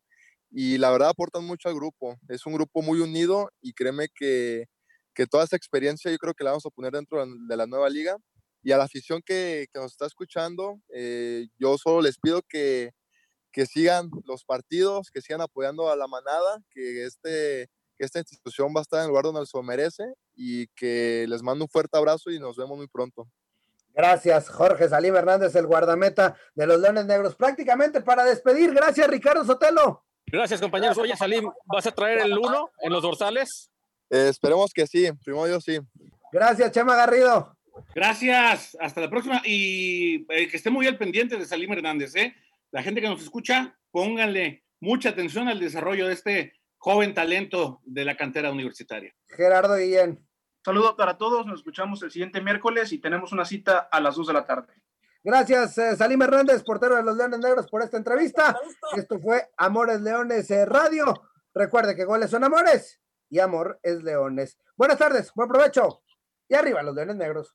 y 0.51 0.79
la 0.79 0.91
verdad 0.91 1.11
aportan 1.11 1.45
mucho 1.45 1.69
al 1.69 1.75
grupo. 1.75 2.17
Es 2.29 2.47
un 2.47 2.55
grupo 2.55 2.83
muy 2.83 3.01
unido 3.01 3.51
y 3.61 3.73
créeme 3.73 4.09
que, 4.15 4.67
que 5.15 5.27
toda 5.27 5.45
esa 5.45 5.57
experiencia 5.57 6.11
yo 6.11 6.19
creo 6.19 6.35
que 6.35 6.45
la 6.45 6.51
vamos 6.51 6.67
a 6.67 6.71
poner 6.71 6.93
dentro 6.93 7.25
de 7.27 7.57
la 7.57 7.67
nueva 7.67 7.89
liga 7.89 8.17
y 8.67 8.73
a 8.73 8.79
la 8.79 8.83
afición 8.83 9.23
que, 9.25 9.69
que 9.73 9.79
nos 9.79 9.93
está 9.93 10.07
escuchando, 10.07 10.81
eh, 10.93 11.47
yo 11.57 11.79
solo 11.79 12.01
les 12.01 12.19
pido 12.19 12.43
que, 12.43 12.91
que 13.53 13.65
sigan 13.65 14.11
los 14.25 14.45
partidos, 14.45 15.09
que 15.13 15.21
sigan 15.21 15.41
apoyando 15.41 15.89
a 15.89 15.95
la 15.95 16.09
manada, 16.09 16.59
que, 16.73 17.05
este, 17.05 17.69
que 17.97 18.05
esta 18.05 18.19
institución 18.19 18.73
va 18.75 18.81
a 18.81 18.83
estar 18.83 18.99
en 18.99 19.05
el 19.05 19.11
lugar 19.11 19.23
donde 19.23 19.47
se 19.47 19.63
merece 19.63 20.03
y 20.35 20.67
que 20.75 21.27
les 21.29 21.45
mando 21.45 21.67
un 21.67 21.69
fuerte 21.69 21.97
abrazo 21.97 22.33
y 22.33 22.41
nos 22.41 22.57
vemos 22.57 22.77
muy 22.77 22.89
pronto. 22.89 23.29
Gracias, 23.95 24.49
Jorge 24.49 24.89
Salim 24.89 25.15
Hernández, 25.15 25.55
el 25.55 25.69
guardameta 25.69 26.37
de 26.57 26.67
los 26.67 26.81
Leones 26.81 27.07
Negros. 27.07 27.37
Prácticamente 27.37 28.01
para 28.01 28.25
despedir, 28.25 28.75
gracias, 28.75 29.07
Ricardo 29.07 29.45
Sotelo. 29.45 30.05
Gracias, 30.27 30.61
compañeros. 30.61 30.99
Oye, 30.99 31.17
Salim, 31.17 31.49
¿vas 31.67 31.87
a 31.87 31.93
traer 31.93 32.19
el 32.19 32.37
1 32.37 32.71
en 32.81 32.93
los 32.93 33.05
dorsales? 33.05 33.71
Eh, 34.11 34.27
esperemos 34.29 34.73
que 34.73 34.89
sí, 34.89 35.09
primero 35.25 35.47
Dios 35.47 35.63
sí. 35.63 35.79
Gracias, 36.33 36.73
Chema 36.73 36.97
Garrido. 36.97 37.56
Gracias, 37.95 38.77
hasta 38.81 39.01
la 39.01 39.11
próxima 39.11 39.43
y 39.45 40.27
eh, 40.31 40.49
que 40.49 40.57
esté 40.57 40.71
muy 40.71 40.87
al 40.87 40.99
pendiente 40.99 41.37
de 41.37 41.45
Salim 41.45 41.73
Hernández. 41.73 42.15
¿eh? 42.17 42.35
La 42.71 42.83
gente 42.83 43.01
que 43.01 43.09
nos 43.09 43.23
escucha, 43.23 43.79
pónganle 43.91 44.65
mucha 44.81 45.11
atención 45.11 45.49
al 45.49 45.61
desarrollo 45.61 46.07
de 46.07 46.15
este 46.15 46.53
joven 46.79 47.15
talento 47.15 47.81
de 47.85 48.05
la 48.05 48.17
cantera 48.17 48.51
universitaria. 48.51 49.15
Gerardo 49.29 49.77
Guillén. 49.77 50.27
Saludos 50.65 50.95
para 50.97 51.17
todos, 51.17 51.47
nos 51.47 51.61
escuchamos 51.61 52.03
el 52.03 52.11
siguiente 52.11 52.41
miércoles 52.41 52.93
y 52.93 52.99
tenemos 52.99 53.33
una 53.33 53.45
cita 53.45 53.89
a 53.91 54.01
las 54.01 54.17
2 54.17 54.27
de 54.27 54.33
la 54.33 54.45
tarde. 54.45 54.75
Gracias, 55.23 55.79
eh, 55.79 55.97
Salim 55.97 56.23
Hernández, 56.23 56.63
portero 56.63 56.97
de 56.97 57.03
los 57.03 57.17
Leones 57.17 57.41
Negros, 57.41 57.67
por 57.69 57.83
esta 57.83 57.97
entrevista. 57.97 58.59
Esto 58.97 59.19
fue 59.19 59.49
Amores 59.57 60.01
Leones 60.01 60.51
eh, 60.51 60.65
Radio. 60.65 61.31
Recuerde 61.55 61.97
que 61.97 62.05
goles 62.05 62.31
son 62.31 62.45
amores 62.45 63.01
y 63.31 63.41
amor 63.41 63.81
es 63.83 64.03
leones. 64.03 64.59
Buenas 64.77 64.99
tardes, 64.99 65.33
buen 65.35 65.49
provecho 65.49 66.03
y 66.49 66.55
arriba 66.55 66.83
los 66.83 66.95
Leones 66.95 67.17
Negros. 67.17 67.55